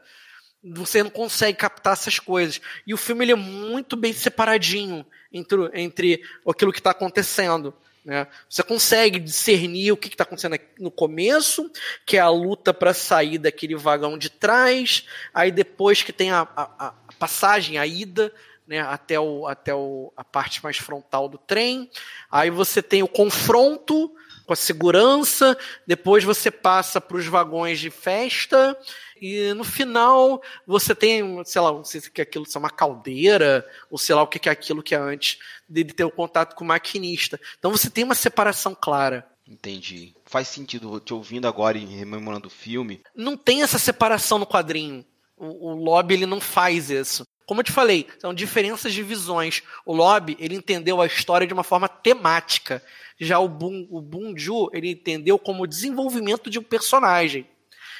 [0.62, 2.60] você não consegue captar essas coisas.
[2.86, 7.74] E o filme ele é muito bem separadinho entre, entre aquilo que está acontecendo.
[8.04, 8.26] Né?
[8.48, 11.70] Você consegue discernir o que está acontecendo no começo,
[12.06, 16.46] que é a luta para sair daquele vagão de trás, aí depois que tem a,
[16.56, 18.32] a, a passagem, a ida,
[18.66, 21.90] né, até, o, até o, a parte mais frontal do trem.
[22.30, 27.90] Aí você tem o confronto com a segurança, depois você passa para os vagões de
[27.90, 28.78] festa,
[29.20, 33.66] e no final você tem, sei lá, não sei se é aquilo é uma caldeira,
[33.90, 36.64] ou sei lá o que é aquilo que é antes dele ter o contato com
[36.64, 37.40] o maquinista.
[37.58, 39.26] Então você tem uma separação clara.
[39.46, 40.14] Entendi.
[40.24, 43.02] Faz sentido, te ouvindo agora e rememorando o filme.
[43.14, 45.04] Não tem essa separação no quadrinho.
[45.36, 47.24] O, o lobby ele não faz isso.
[47.46, 49.62] Como eu te falei, são diferenças de visões.
[49.84, 52.82] O lobby ele entendeu a história de uma forma temática.
[53.18, 57.46] Já o Bun, o Bunju, ele entendeu como desenvolvimento de um personagem.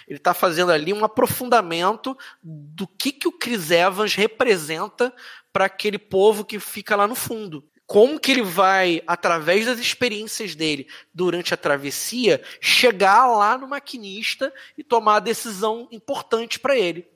[0.06, 5.14] Ele está fazendo ali um aprofundamento do que, que o Chris Evans representa
[5.52, 7.64] para aquele povo que fica lá no fundo.
[7.86, 14.52] Como que ele vai, através das experiências dele durante a travessia, chegar lá no maquinista
[14.76, 17.06] e tomar a decisão importante para ele.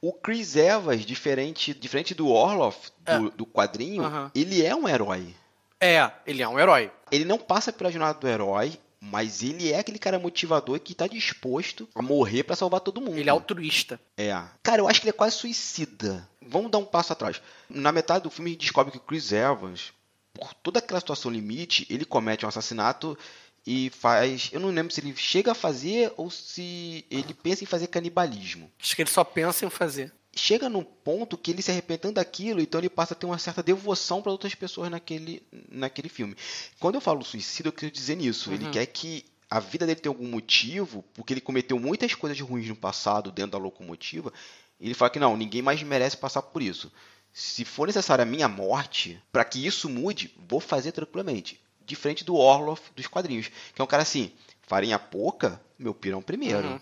[0.00, 3.30] O Chris Evans, diferente, diferente do Orloff, do, é.
[3.30, 4.30] do quadrinho, uhum.
[4.34, 5.34] ele é um herói.
[5.82, 6.92] É, ele é um herói.
[7.10, 11.08] Ele não passa pela jornada do herói, mas ele é aquele cara motivador que tá
[11.08, 13.18] disposto a morrer para salvar todo mundo.
[13.18, 14.00] Ele é altruísta.
[14.16, 14.32] É.
[14.62, 16.28] Cara, eu acho que ele é quase suicida.
[16.40, 17.42] Vamos dar um passo atrás.
[17.68, 19.92] Na metade do filme a gente descobre que o Chris Evans,
[20.32, 23.18] por toda aquela situação limite, ele comete um assassinato
[23.66, 24.50] e faz.
[24.52, 28.70] Eu não lembro se ele chega a fazer ou se ele pensa em fazer canibalismo.
[28.80, 32.60] Acho que ele só pensa em fazer chega num ponto que ele se arrependendo daquilo,
[32.60, 36.36] então ele passa a ter uma certa devoção para outras pessoas naquele, naquele filme.
[36.80, 38.48] Quando eu falo suicídio, eu quero dizer nisso.
[38.48, 38.56] Uhum.
[38.56, 42.66] Ele quer que a vida dele tenha algum motivo, porque ele cometeu muitas coisas ruins
[42.66, 44.32] no passado dentro da locomotiva.
[44.80, 46.90] ele fala que não, ninguém mais merece passar por isso.
[47.32, 51.60] Se for necessária a minha morte, para que isso mude, vou fazer tranquilamente.
[51.84, 56.68] Diferente do Orloff dos quadrinhos, que é um cara assim, farinha pouca, meu pirão primeiro.
[56.68, 56.80] Uhum.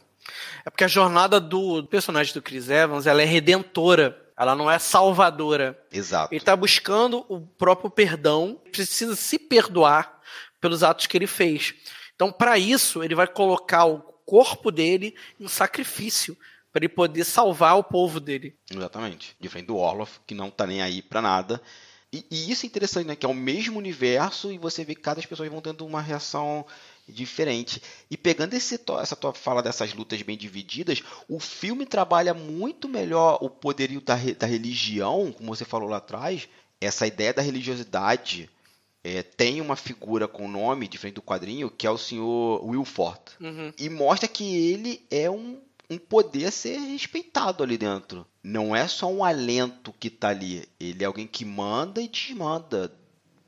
[0.64, 4.20] É porque a jornada do personagem do Chris Evans ela é redentora.
[4.36, 5.78] Ela não é salvadora.
[5.92, 6.32] Exato.
[6.32, 10.20] Ele está buscando o próprio perdão, precisa se perdoar
[10.60, 11.74] pelos atos que ele fez.
[12.14, 16.36] Então, para isso, ele vai colocar o corpo dele em sacrifício
[16.72, 18.56] para ele poder salvar o povo dele.
[18.70, 19.36] Exatamente.
[19.40, 21.60] Diferente do Orloff, que não tá nem aí para nada.
[22.12, 23.16] E, e, isso é interessante, né?
[23.16, 26.66] Que é o mesmo universo e você vê que cada pessoa vão tendo uma reação
[27.10, 27.82] diferente.
[28.10, 33.38] E pegando esse, essa tua fala dessas lutas bem divididas, o filme trabalha muito melhor
[33.40, 36.48] o poderio da, da religião, como você falou lá atrás,
[36.80, 38.48] essa ideia da religiosidade.
[39.02, 43.20] É, tem uma figura com nome diferente do quadrinho, que é o senhor Wilford.
[43.40, 43.72] Uhum.
[43.78, 48.26] E mostra que ele é um, um poder a ser respeitado ali dentro.
[48.42, 50.68] Não é só um alento que está ali.
[50.78, 52.92] Ele é alguém que manda e desmanda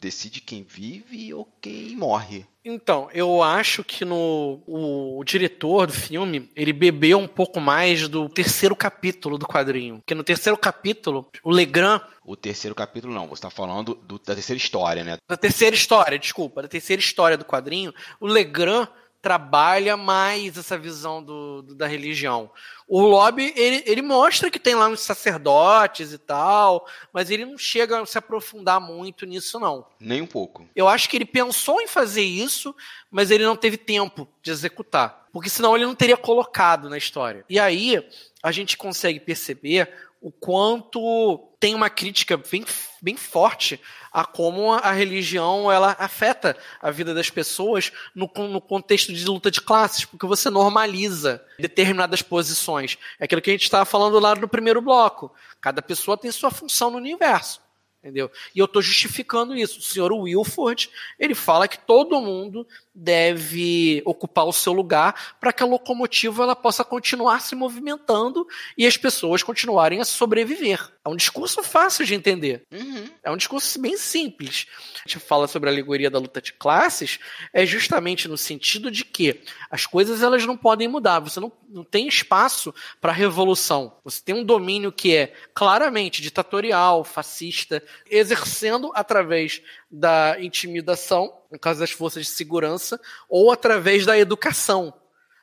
[0.03, 2.45] decide quem vive ou quem morre.
[2.65, 8.09] Então, eu acho que no o, o, diretor do filme, ele bebeu um pouco mais
[8.09, 9.97] do terceiro capítulo do quadrinho.
[9.99, 12.01] Porque no terceiro capítulo, o Legrand...
[12.25, 15.17] O terceiro capítulo não, você está falando do, da terceira história, né?
[15.29, 18.89] Da terceira história, desculpa, da terceira história do quadrinho, o Legrand
[19.23, 22.51] trabalha mais essa visão do, do, da religião.
[22.89, 27.57] O lobby, ele, ele mostra que tem lá uns sacerdotes e tal, mas ele não
[27.57, 29.87] chega a se aprofundar muito nisso, não.
[30.01, 30.69] Nem um pouco.
[30.75, 32.75] Eu acho que ele pensou em fazer isso,
[33.09, 35.29] mas ele não teve tempo de executar.
[35.33, 37.45] Porque senão ele não teria colocado na história.
[37.49, 38.05] E aí,
[38.43, 39.89] a gente consegue perceber
[40.23, 42.65] o quanto tem uma crítica bem,
[43.03, 43.81] bem forte
[44.13, 49.51] a como a religião ela afeta a vida das pessoas no, no contexto de luta
[49.51, 52.97] de classes, porque você normaliza determinadas posições.
[53.19, 55.33] É aquilo que a gente estava falando lá no primeiro bloco.
[55.61, 57.61] Cada pessoa tem sua função no universo.
[58.03, 58.31] Entendeu?
[58.53, 59.79] E eu estou justificando isso.
[59.79, 65.63] O senhor Wilford, ele fala que todo mundo deve ocupar o seu lugar para que
[65.63, 70.93] a locomotiva ela possa continuar se movimentando e as pessoas continuarem a sobreviver.
[71.05, 72.65] É um discurso fácil de entender.
[72.71, 73.09] Uhum.
[73.25, 74.67] É um discurso bem simples.
[74.95, 77.19] A gente fala sobre a alegoria da luta de classes,
[77.53, 81.19] é justamente no sentido de que as coisas elas não podem mudar.
[81.19, 83.97] Você não, não tem espaço para revolução.
[84.05, 89.61] Você tem um domínio que é claramente ditatorial, fascista, exercendo através
[89.93, 94.95] da intimidação, no caso das forças de segurança, ou através da educação,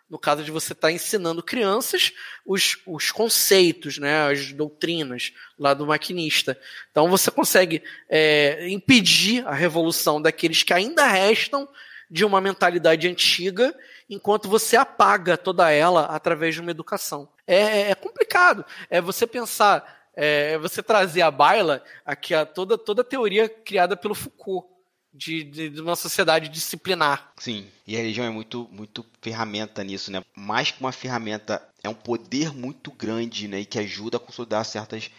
[0.10, 2.12] no caso de você estar tá ensinando crianças
[2.44, 6.60] os, os conceitos, né, as doutrinas lá do maquinista.
[6.90, 11.70] Então você consegue é, impedir a revolução daqueles que ainda restam
[12.10, 13.76] de uma mentalidade antiga,
[14.10, 17.30] enquanto você apaga toda ela através de uma educação.
[17.46, 18.66] É, é, é complicado.
[18.90, 23.96] É você pensar, é você trazer à baila aqui a toda, toda a teoria criada
[23.96, 24.68] pelo Foucault
[25.14, 27.34] de, de, de, uma sociedade disciplinar.
[27.38, 30.24] Sim, e a religião é muito, muito ferramenta nisso, né?
[30.36, 33.62] Mais que uma ferramenta, é um poder muito grande, né?
[33.62, 35.10] E que ajuda a consolidar certas,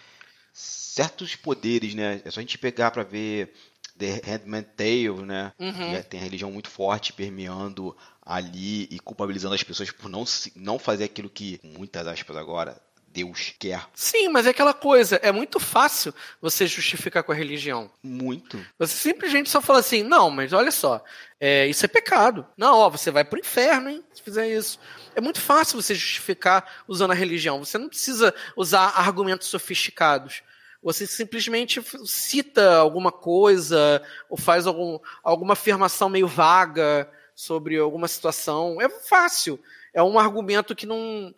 [0.53, 2.23] certos poderes, né?
[2.25, 3.53] É só a gente pegar para ver
[3.99, 5.53] The Handmaid's Tale, né?
[5.59, 6.03] Uhum.
[6.09, 10.25] Tem a religião muito forte permeando ali e culpabilizando as pessoas por não,
[10.55, 12.81] não fazer aquilo que, muitas aspas agora,
[13.13, 13.87] Deus quer.
[13.93, 17.91] Sim, mas é aquela coisa, é muito fácil você justificar com a religião.
[18.03, 18.65] Muito.
[18.79, 21.05] Você simplesmente só fala assim, não, mas olha só,
[21.41, 22.47] é, isso é pecado.
[22.57, 24.79] Não, ó, você vai pro inferno, hein, se fizer isso.
[25.15, 27.65] É muito fácil você justificar usando a religião.
[27.65, 30.43] Você não precisa usar argumentos sofisticados.
[30.83, 38.81] Você simplesmente cita alguma coisa ou faz algum, alguma afirmação meio vaga sobre alguma situação.
[38.81, 39.61] É fácil.
[39.93, 41.35] É um argumento que não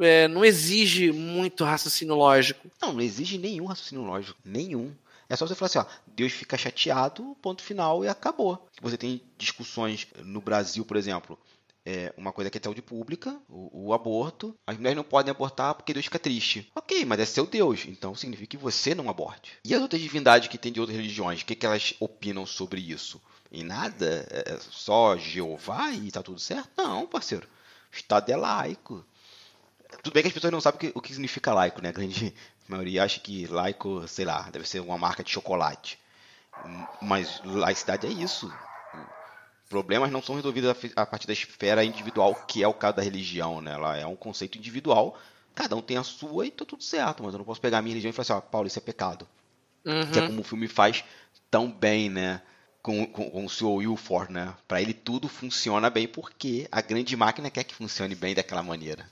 [0.00, 2.70] é, não exige muito raciocínio lógico.
[2.80, 4.38] Não, não exige nenhum raciocínio lógico.
[4.44, 4.94] Nenhum.
[5.28, 8.68] É só você falar assim, ó, Deus fica chateado, ponto final e acabou.
[8.82, 11.38] Você tem discussões no Brasil, por exemplo,
[11.86, 14.56] é uma coisa que é saúde pública, o, o, aborto.
[14.66, 16.70] As mulheres não podem abortar porque Deus fica triste.
[16.74, 19.58] Ok, mas é seu Deus, então significa que você não aborte.
[19.64, 22.80] E as outras divindades que tem de outras religiões, o que, que elas opinam sobre
[22.80, 23.20] isso?
[23.52, 24.26] Em nada?
[24.30, 26.70] É só Jeová e tá tudo certo?
[26.76, 27.46] Não, parceiro.
[27.92, 29.04] O Estado é laico.
[30.04, 31.88] Tudo bem que as pessoas não sabem o que, significa laico, né?
[31.88, 32.34] A grande
[32.68, 35.98] maioria acha que laico, sei lá, deve ser uma marca de chocolate.
[37.00, 38.52] Mas laicidade é isso.
[39.66, 43.62] Problemas não são resolvidos a partir da esfera individual, que é o caso da religião,
[43.62, 43.72] né?
[43.72, 45.18] Ela é um conceito individual.
[45.54, 47.82] Cada um tem a sua e tá tudo certo, mas eu não posso pegar a
[47.82, 49.26] minha religião e falar assim, ó, Paulo, isso é pecado.
[49.86, 50.10] Uhum.
[50.12, 51.02] Que é como o filme faz
[51.50, 52.42] tão bem, né?
[52.82, 53.76] Com, com, com o Sr.
[53.76, 54.54] Wilford, né?
[54.68, 59.08] Para ele tudo funciona bem porque a grande máquina quer que funcione bem daquela maneira.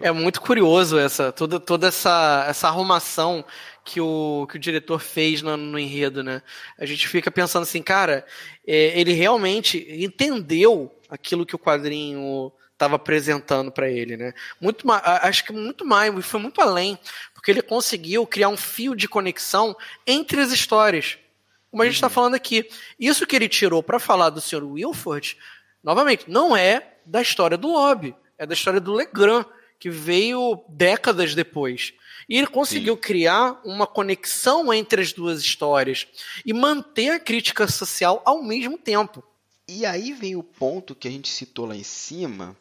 [0.00, 3.44] É muito curioso essa toda, toda essa, essa arrumação
[3.84, 6.42] que o, que o diretor fez no, no enredo, né?
[6.78, 8.24] A gente fica pensando assim, cara,
[8.66, 14.32] é, ele realmente entendeu aquilo que o quadrinho estava apresentando para ele, né?
[14.60, 16.98] Muito acho que muito mais, foi muito além,
[17.32, 21.18] porque ele conseguiu criar um fio de conexão entre as histórias.
[21.70, 22.12] Como a gente está uhum.
[22.12, 22.68] falando aqui.
[22.98, 24.62] Isso que ele tirou para falar do Sr.
[24.64, 25.38] Wilford,
[25.82, 29.44] novamente, não é da história do Lobby, é da história do Legrand
[29.78, 31.92] que veio décadas depois.
[32.28, 33.00] E ele conseguiu Sim.
[33.00, 36.06] criar uma conexão entre as duas histórias
[36.44, 39.22] e manter a crítica social ao mesmo tempo.
[39.68, 42.56] E aí vem o ponto que a gente citou lá em cima,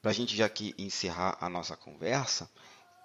[0.00, 2.48] para a gente já aqui encerrar a nossa conversa,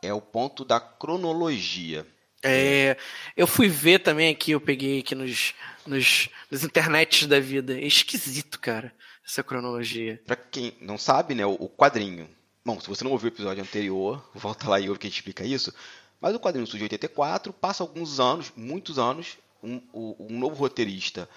[0.01, 2.05] é o ponto da cronologia.
[2.43, 2.97] É,
[3.35, 5.53] eu fui ver também aqui, eu peguei aqui nos,
[5.85, 7.73] nos, nos internets da vida.
[7.73, 8.93] É esquisito, cara,
[9.29, 10.21] essa cronologia.
[10.25, 12.29] Para quem não sabe, né, o quadrinho
[12.65, 15.17] Bom, se você não ouviu o episódio anterior, volta lá e ouve que a gente
[15.17, 15.73] explica isso.
[16.19, 21.27] Mas o quadrinho surge em 84, passa alguns anos, muitos anos, um, um novo roteirista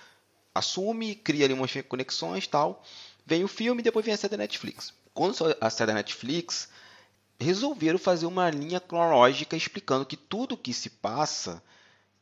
[0.55, 2.85] assume, cria ali umas conexões tal.
[3.24, 4.92] Vem o filme depois vem a série da Netflix.
[5.14, 6.68] Quando a série da Netflix,
[7.40, 11.62] resolveram fazer uma linha cronológica explicando que tudo que se passa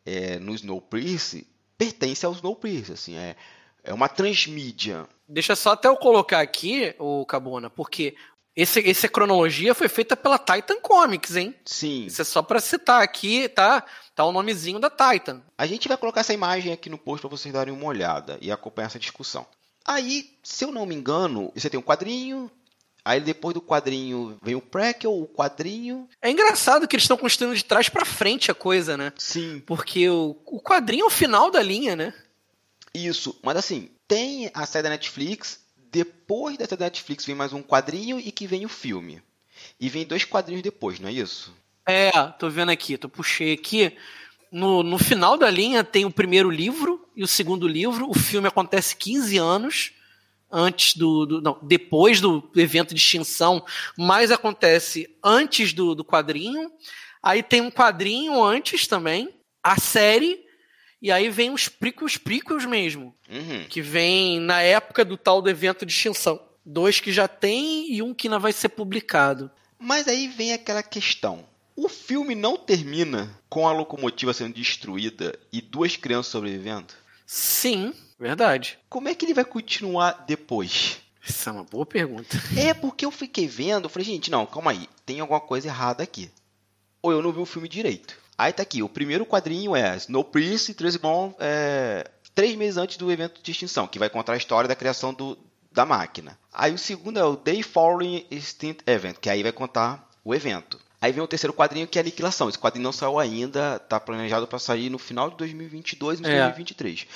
[0.04, 1.44] é, no Snowpiercer
[1.76, 2.94] pertence ao Snowpiercer.
[2.94, 3.34] Assim, é,
[3.82, 5.08] é uma transmídia.
[5.30, 8.16] Deixa só até eu colocar aqui, o Cabona, porque
[8.56, 11.54] esse, essa cronologia foi feita pela Titan Comics, hein?
[11.64, 12.06] Sim.
[12.06, 13.84] Isso é só para citar aqui, tá?
[14.14, 15.40] Tá o nomezinho da Titan.
[15.56, 18.50] A gente vai colocar essa imagem aqui no post para vocês darem uma olhada e
[18.50, 19.46] acompanhar essa discussão.
[19.86, 22.50] Aí, se eu não me engano, você tem um quadrinho,
[23.02, 26.06] Aí depois do quadrinho vem o prequel, o quadrinho.
[26.20, 29.12] É engraçado que eles estão construindo de trás para frente a coisa, né?
[29.16, 29.62] Sim.
[29.64, 32.12] Porque o, o quadrinho é o final da linha, né?
[32.94, 35.60] Isso, mas assim, tem a série da Netflix
[35.92, 39.22] depois dessa Netflix vem mais um quadrinho e que vem o filme.
[39.78, 41.54] E vem dois quadrinhos depois, não é isso?
[41.86, 43.96] É, tô vendo aqui, tô puxei aqui.
[44.50, 48.10] No, no final da linha tem o primeiro livro e o segundo livro.
[48.10, 49.92] O filme acontece 15 anos
[50.50, 53.64] antes do, do, Não, depois do evento de extinção,
[53.96, 56.72] mas acontece antes do, do quadrinho.
[57.22, 59.28] Aí tem um quadrinho antes também,
[59.62, 60.44] a série,
[61.00, 63.64] e aí vem os prequels, prequels mesmo, Uhum.
[63.68, 66.40] que vem na época do tal do evento de extinção.
[66.64, 69.50] Dois que já tem e um que ainda vai ser publicado.
[69.78, 71.44] Mas aí vem aquela questão.
[71.74, 76.92] O filme não termina com a locomotiva sendo destruída e duas crianças sobrevivendo?
[77.26, 78.78] Sim, verdade.
[78.88, 80.98] Como é que ele vai continuar depois?
[81.26, 82.36] Essa é uma boa pergunta.
[82.58, 86.02] É porque eu fiquei vendo, eu falei, gente, não, calma aí, tem alguma coisa errada
[86.02, 86.30] aqui.
[87.02, 88.14] Ou eu não vi o filme direito.
[88.40, 92.96] Aí tá aqui, o primeiro quadrinho é Snow Prince e Tresmon é, três meses antes
[92.96, 95.36] do evento de extinção, que vai contar a história da criação do,
[95.70, 96.38] da máquina.
[96.50, 100.80] Aí o segundo é o Day Following Extinct Event, que aí vai contar o evento.
[101.02, 102.48] Aí vem o terceiro quadrinho que é a Aniquilação.
[102.48, 106.44] Esse quadrinho não saiu ainda, tá planejado para sair no final de 2022 e É.
[106.44, 107.06] 2023.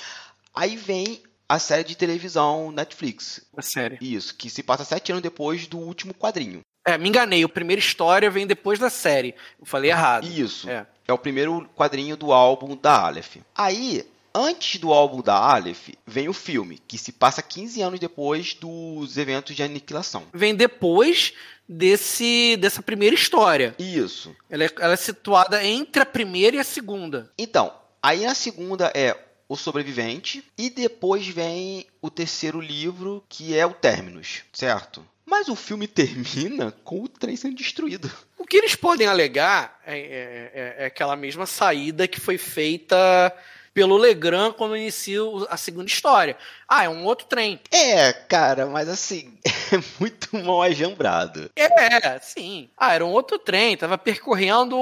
[0.53, 3.41] Aí vem a série de televisão Netflix.
[3.57, 3.97] A série.
[3.99, 6.61] Isso, que se passa sete anos depois do último quadrinho.
[6.85, 7.43] É, me enganei.
[7.43, 9.33] A primeira história vem depois da série.
[9.59, 10.27] Eu falei errado.
[10.27, 10.69] Isso.
[10.69, 10.85] É.
[11.07, 13.37] É o primeiro quadrinho do álbum da Aleph.
[13.55, 18.53] Aí, antes do álbum da Aleph, vem o filme, que se passa 15 anos depois
[18.53, 20.23] dos eventos de aniquilação.
[20.33, 21.33] Vem depois
[21.67, 23.75] desse dessa primeira história.
[23.79, 24.35] Isso.
[24.49, 27.31] Ela é, ela é situada entre a primeira e a segunda.
[27.37, 29.15] Então, aí a segunda é
[29.47, 35.05] O Sobrevivente, e depois vem o terceiro livro, que é o Terminus, certo?
[35.25, 38.11] Mas o filme termina com o trem sendo destruído.
[38.37, 43.33] O que eles podem alegar é, é- é- é aquela mesma saída que foi feita
[43.73, 45.19] pelo Legrand quando inicia
[45.49, 46.37] a segunda história.
[46.65, 47.59] Ah, é um outro trem.
[47.71, 49.37] É, cara, mas assim,
[49.73, 51.49] é muito mal ajambrado.
[51.55, 52.69] É, sim.
[52.77, 54.77] Ah, era um outro trem, tava percorrendo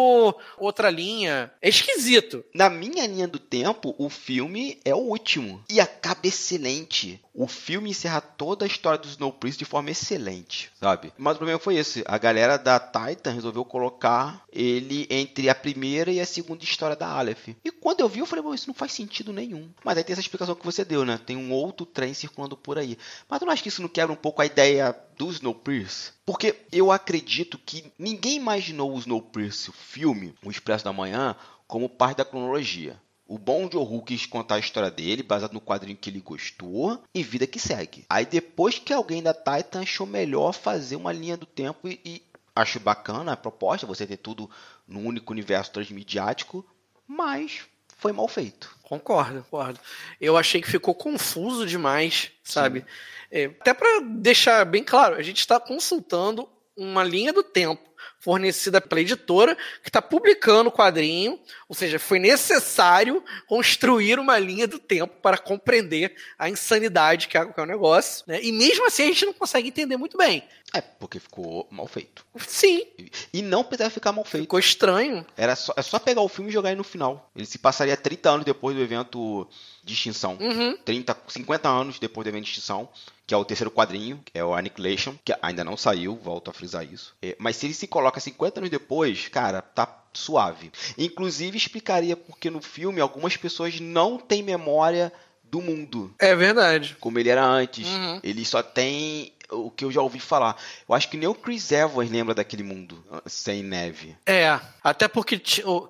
[0.59, 1.51] outra linha.
[1.59, 2.45] É esquisito.
[2.53, 5.63] Na minha linha do tempo, o filme é o último.
[5.69, 7.19] E acaba excelente.
[7.35, 11.11] O filme encerra toda a história do Snow Prince de forma excelente, sabe?
[11.17, 12.03] Mas o problema foi esse.
[12.05, 17.07] A galera da Titan resolveu colocar ele entre a primeira e a segunda história da
[17.07, 17.47] Aleph.
[17.65, 19.67] E quando eu vi, eu falei, "Bom, isso não faz sentido nenhum.
[19.83, 21.19] Mas aí tem essa explicação que você deu, né?
[21.25, 22.97] Tem um outro trem circulando por aí.
[23.27, 26.13] Mas tu não acha que isso não quebra um pouco a ideia do Snowpiercer?
[26.25, 31.35] Porque eu acredito que ninguém imaginou o Snowpiercer, o filme, O Expresso da Manhã,
[31.67, 33.01] como parte da cronologia.
[33.25, 37.23] O Bom Joe quis contar a história dele, baseado no quadrinho que ele gostou, e
[37.23, 38.05] vida que segue.
[38.09, 42.21] Aí depois que alguém da Titan achou melhor fazer uma linha do tempo e, e
[42.55, 44.49] acho bacana a proposta, você ter tudo
[44.87, 46.65] num único universo transmediático,
[47.07, 47.61] mas
[47.97, 48.75] foi mal feito.
[48.83, 49.79] Concordo, concordo.
[50.19, 52.85] Eu achei que ficou confuso demais, sabe?
[53.31, 58.79] É, até para deixar bem claro, a gente está consultando uma linha do tempo fornecida
[58.79, 64.79] pela editora que está publicando o quadrinho, ou seja, foi necessário construir uma linha do
[64.79, 68.39] tempo para compreender a insanidade que é, que é o negócio, né?
[68.41, 70.43] E mesmo assim a gente não consegue entender muito bem.
[70.75, 72.25] É, porque ficou mal feito.
[72.47, 72.83] Sim,
[73.31, 74.43] E- não precisava ficar mal feito.
[74.45, 75.23] ficou estranho.
[75.37, 77.29] Era só, é só pegar o filme e jogar aí no final.
[77.35, 79.47] Ele se passaria 30 anos depois do evento
[79.83, 80.35] de extinção.
[80.41, 80.75] Uhum.
[80.83, 82.89] 30, 50 anos depois do evento de extinção,
[83.27, 86.53] que é o terceiro quadrinho, que é o Annihilation, que ainda não saiu, volto a
[86.53, 87.13] frisar isso.
[87.21, 90.71] É, mas se ele se coloca 50 anos depois, cara, tá suave.
[90.97, 95.13] Inclusive explicaria porque no filme algumas pessoas não têm memória
[95.43, 96.97] do mundo, É verdade.
[96.99, 97.87] como ele era antes.
[97.87, 98.19] Uhum.
[98.23, 100.57] Ele só tem o que eu já ouvi falar.
[100.89, 104.17] Eu acho que nem o Chris Evans lembra daquele mundo sem neve.
[104.25, 105.39] É, até porque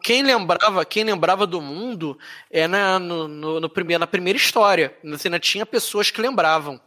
[0.04, 2.20] quem lembrava, quem lembrava do mundo
[2.52, 4.94] é na, no, no, no primeiro, na primeira história.
[5.02, 6.78] Você ainda tinha pessoas que lembravam.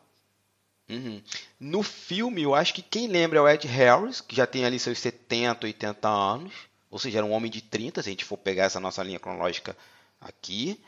[0.89, 1.21] Uhum.
[1.59, 4.79] No filme, eu acho que quem lembra é o Ed Harris, que já tem ali
[4.79, 6.53] seus 70, 80 anos.
[6.91, 9.19] Ou seja, era um homem de 30, se a gente for pegar essa nossa linha
[9.19, 9.77] cronológica
[10.21, 10.81] aqui.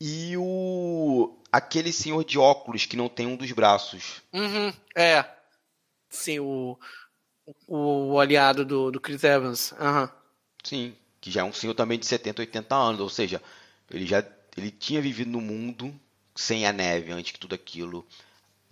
[0.00, 4.22] E o aquele senhor de óculos que não tem um dos braços.
[4.32, 5.24] Uhum, é.
[6.08, 6.78] Sim, o,
[7.66, 9.72] o, o aliado do, do Chris Evans.
[9.78, 10.10] Aham.
[10.64, 13.00] Sim, que já é um senhor também de 70, 80 anos.
[13.00, 13.42] Ou seja,
[13.90, 14.24] ele já
[14.56, 15.94] ele tinha vivido no mundo
[16.34, 18.06] sem a neve antes que tudo aquilo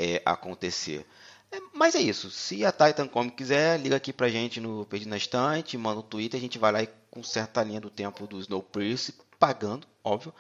[0.01, 1.07] é, acontecer.
[1.53, 2.31] É, mas é isso.
[2.31, 6.03] Se a Titan Comics quiser, liga aqui pra gente no Perdido na Estante, manda um
[6.03, 10.33] Twitter, a gente vai lá e conserta a linha do tempo do Snowpiercer, pagando, óbvio.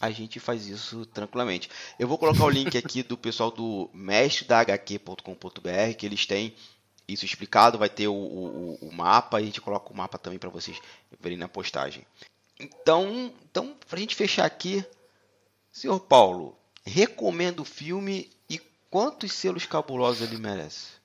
[0.00, 1.70] A gente faz isso tranquilamente.
[1.98, 6.54] Eu vou colocar o link aqui do pessoal do mestredahq.com.br, que eles têm
[7.08, 10.38] isso explicado, vai ter o, o, o mapa e a gente coloca o mapa também
[10.38, 10.78] para vocês
[11.18, 12.04] verem na postagem.
[12.60, 14.84] Então, então para a gente fechar aqui,
[15.72, 18.30] senhor Paulo, recomendo o filme
[18.90, 20.98] quantos selos cabulosos ele merece?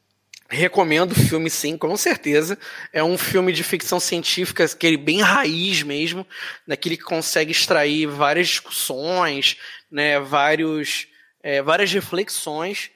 [0.50, 2.60] Recomendo o filme, sim, com certeza.
[2.92, 6.28] É um filme de ficção científica, aquele bem raiz mesmo,
[6.68, 9.58] daquele que consegue extrair várias discussões,
[9.90, 11.08] né, vários,
[11.42, 12.92] é, várias reflexões.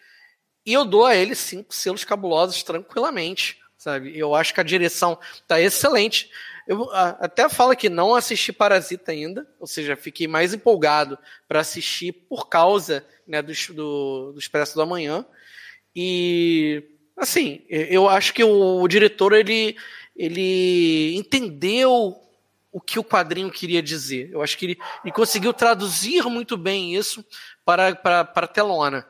[0.66, 4.16] E eu dou a ele cinco selos cabulosos tranquilamente, sabe?
[4.18, 5.18] Eu acho que a direção
[5.48, 6.30] tá excelente.
[6.68, 12.11] Eu até falo que não assisti Parasita ainda, ou seja, fiquei mais empolgado para assistir
[12.11, 15.26] por causa né, do, do, do Expresso da Manhã.
[15.95, 16.84] E,
[17.15, 19.78] assim, eu acho que o, o diretor, ele,
[20.13, 22.22] ele entendeu
[22.70, 24.30] o que o quadrinho queria dizer.
[24.32, 27.26] Eu acho que ele, ele conseguiu traduzir muito bem isso
[27.63, 29.07] para, para, para a telona.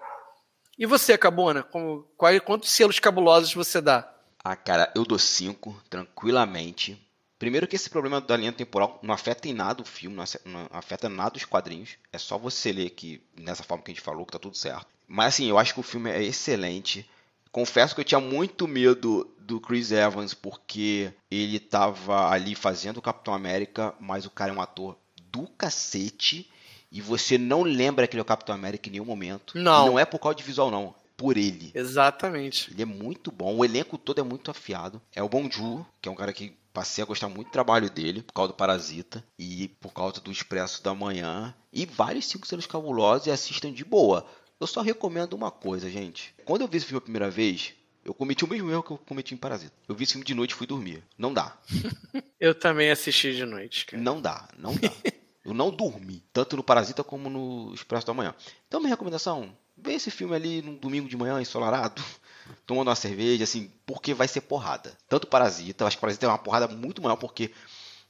[0.78, 1.64] E você, Cabona?
[1.64, 4.14] Com, qual, quantos selos cabulosos você dá?
[4.44, 7.07] Ah, cara, eu dou cinco, tranquilamente.
[7.40, 10.16] Primeiro que esse problema da linha temporal não afeta em nada o filme,
[10.46, 11.92] não afeta nada os quadrinhos.
[12.12, 14.88] É só você ler que nessa forma que a gente falou que tá tudo certo.
[15.08, 17.08] Mas assim, eu acho que o filme é excelente.
[17.52, 23.02] Confesso que eu tinha muito medo do Chris Evans porque ele tava ali fazendo o
[23.02, 24.98] Capitão América, mas o cara é um ator
[25.32, 26.50] do cacete
[26.92, 29.58] e você não lembra que ele é o Capitão América em nenhum momento.
[29.58, 29.86] Não.
[29.86, 31.72] E não é por causa de visual não, por ele.
[31.74, 32.72] Exatamente.
[32.72, 35.02] Ele é muito bom, o elenco todo é muito afiado.
[35.14, 38.22] É o Bonju, que é um cara que passei a gostar muito do trabalho dele,
[38.22, 41.54] por causa do Parasita e por causa do Expresso da Manhã.
[41.74, 44.26] E vários cinco selos cabulosos e assistam de boa.
[44.60, 46.36] Eu só recomendo uma coisa, gente.
[46.46, 47.74] Quando eu vi esse filme a primeira vez,
[48.06, 49.74] eu cometi o mesmo erro que eu cometi em Parasita.
[49.88, 51.04] Eu vi esse filme de noite e fui dormir.
[51.18, 51.58] Não dá.
[52.40, 54.02] eu também assisti de noite, cara.
[54.02, 54.92] Não dá, não dá.
[55.44, 58.36] eu não dormi, tanto no Parasita como no Expresso da Manhã.
[58.68, 59.52] Então, minha recomendação,
[59.88, 62.04] vê esse filme ali num domingo de manhã ensolarado
[62.68, 64.96] tomando uma cerveja, assim, porque vai ser porrada.
[65.08, 67.52] Tanto Parasita, acho que Parasita é uma porrada muito maior, porque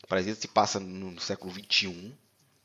[0.08, 2.14] Parasita se passa no século XXI.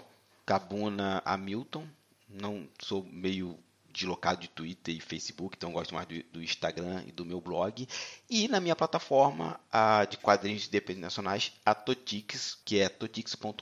[0.45, 1.87] Cabuna Hamilton.
[2.27, 3.57] Não sou meio
[3.99, 7.87] deslocado de Twitter e Facebook, então gosto mais do, do, Instagram e do meu blog.
[8.29, 13.61] E na minha plataforma a, de quadrinhos independentes nacionais, a Totix, que é totix.com.br.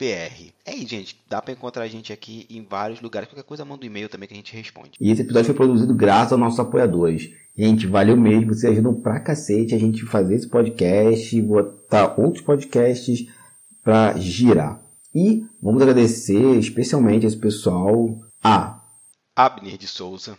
[0.00, 3.28] É aí, gente, dá para encontrar a gente aqui em vários lugares.
[3.28, 4.92] Qualquer coisa manda um e-mail também que a gente responde.
[5.00, 7.30] E esse episódio foi produzido graças aos nossos apoiadores.
[7.56, 13.26] Gente, valeu mesmo, vocês ajudam pra cacete a gente fazer esse podcast, botar outros podcasts
[13.84, 14.80] para girar.
[15.14, 18.81] E vamos agradecer especialmente esse pessoal a
[19.34, 20.38] Abner de Souza,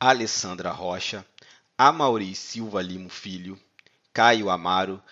[0.00, 1.22] Alessandra Rocha,
[1.76, 3.60] Amauri Silva Limo Filho,
[4.14, 5.02] Caio Amaro,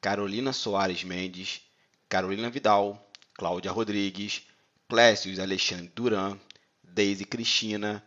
[0.00, 1.60] Carolina Soares Mendes,
[2.08, 2.98] Carolina Vidal,
[3.34, 4.40] Cláudia Rodrigues,
[4.88, 6.40] Clécio Alexandre Duran,
[6.82, 8.02] Deise Cristina,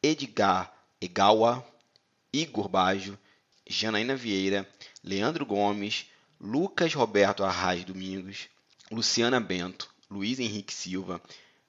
[0.00, 1.64] Edgar Egawa,
[2.32, 3.18] Igor Bajo,
[3.68, 4.64] Janaína Vieira,
[5.02, 6.06] Leandro Gomes,
[6.40, 8.48] Lucas Roberto Arraes Domingos,
[8.88, 11.20] Luciana Bento, Luiz Henrique Silva,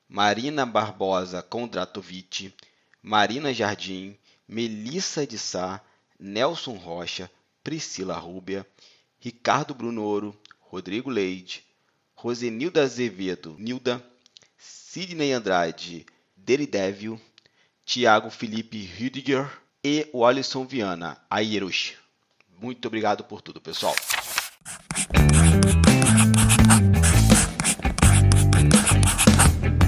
[0.10, 2.54] Marina Barbosa Kondratovic,
[3.04, 5.82] Marina Jardim, Melissa de Sá,
[6.20, 7.30] Nelson Rocha,
[7.64, 8.66] Priscila Rúbia,
[9.20, 11.66] Ricardo Brunoro, Rodrigo Leite,
[12.16, 14.04] Rosenilda Azevedo, Nilda,
[14.58, 16.06] Sidney Andrade,
[16.36, 17.20] Deridevil,
[17.86, 19.50] Tiago Felipe Rüdiger
[19.84, 21.96] e o Alisson Viana, Aierush.
[22.60, 23.96] Muito obrigado por tudo, pessoal.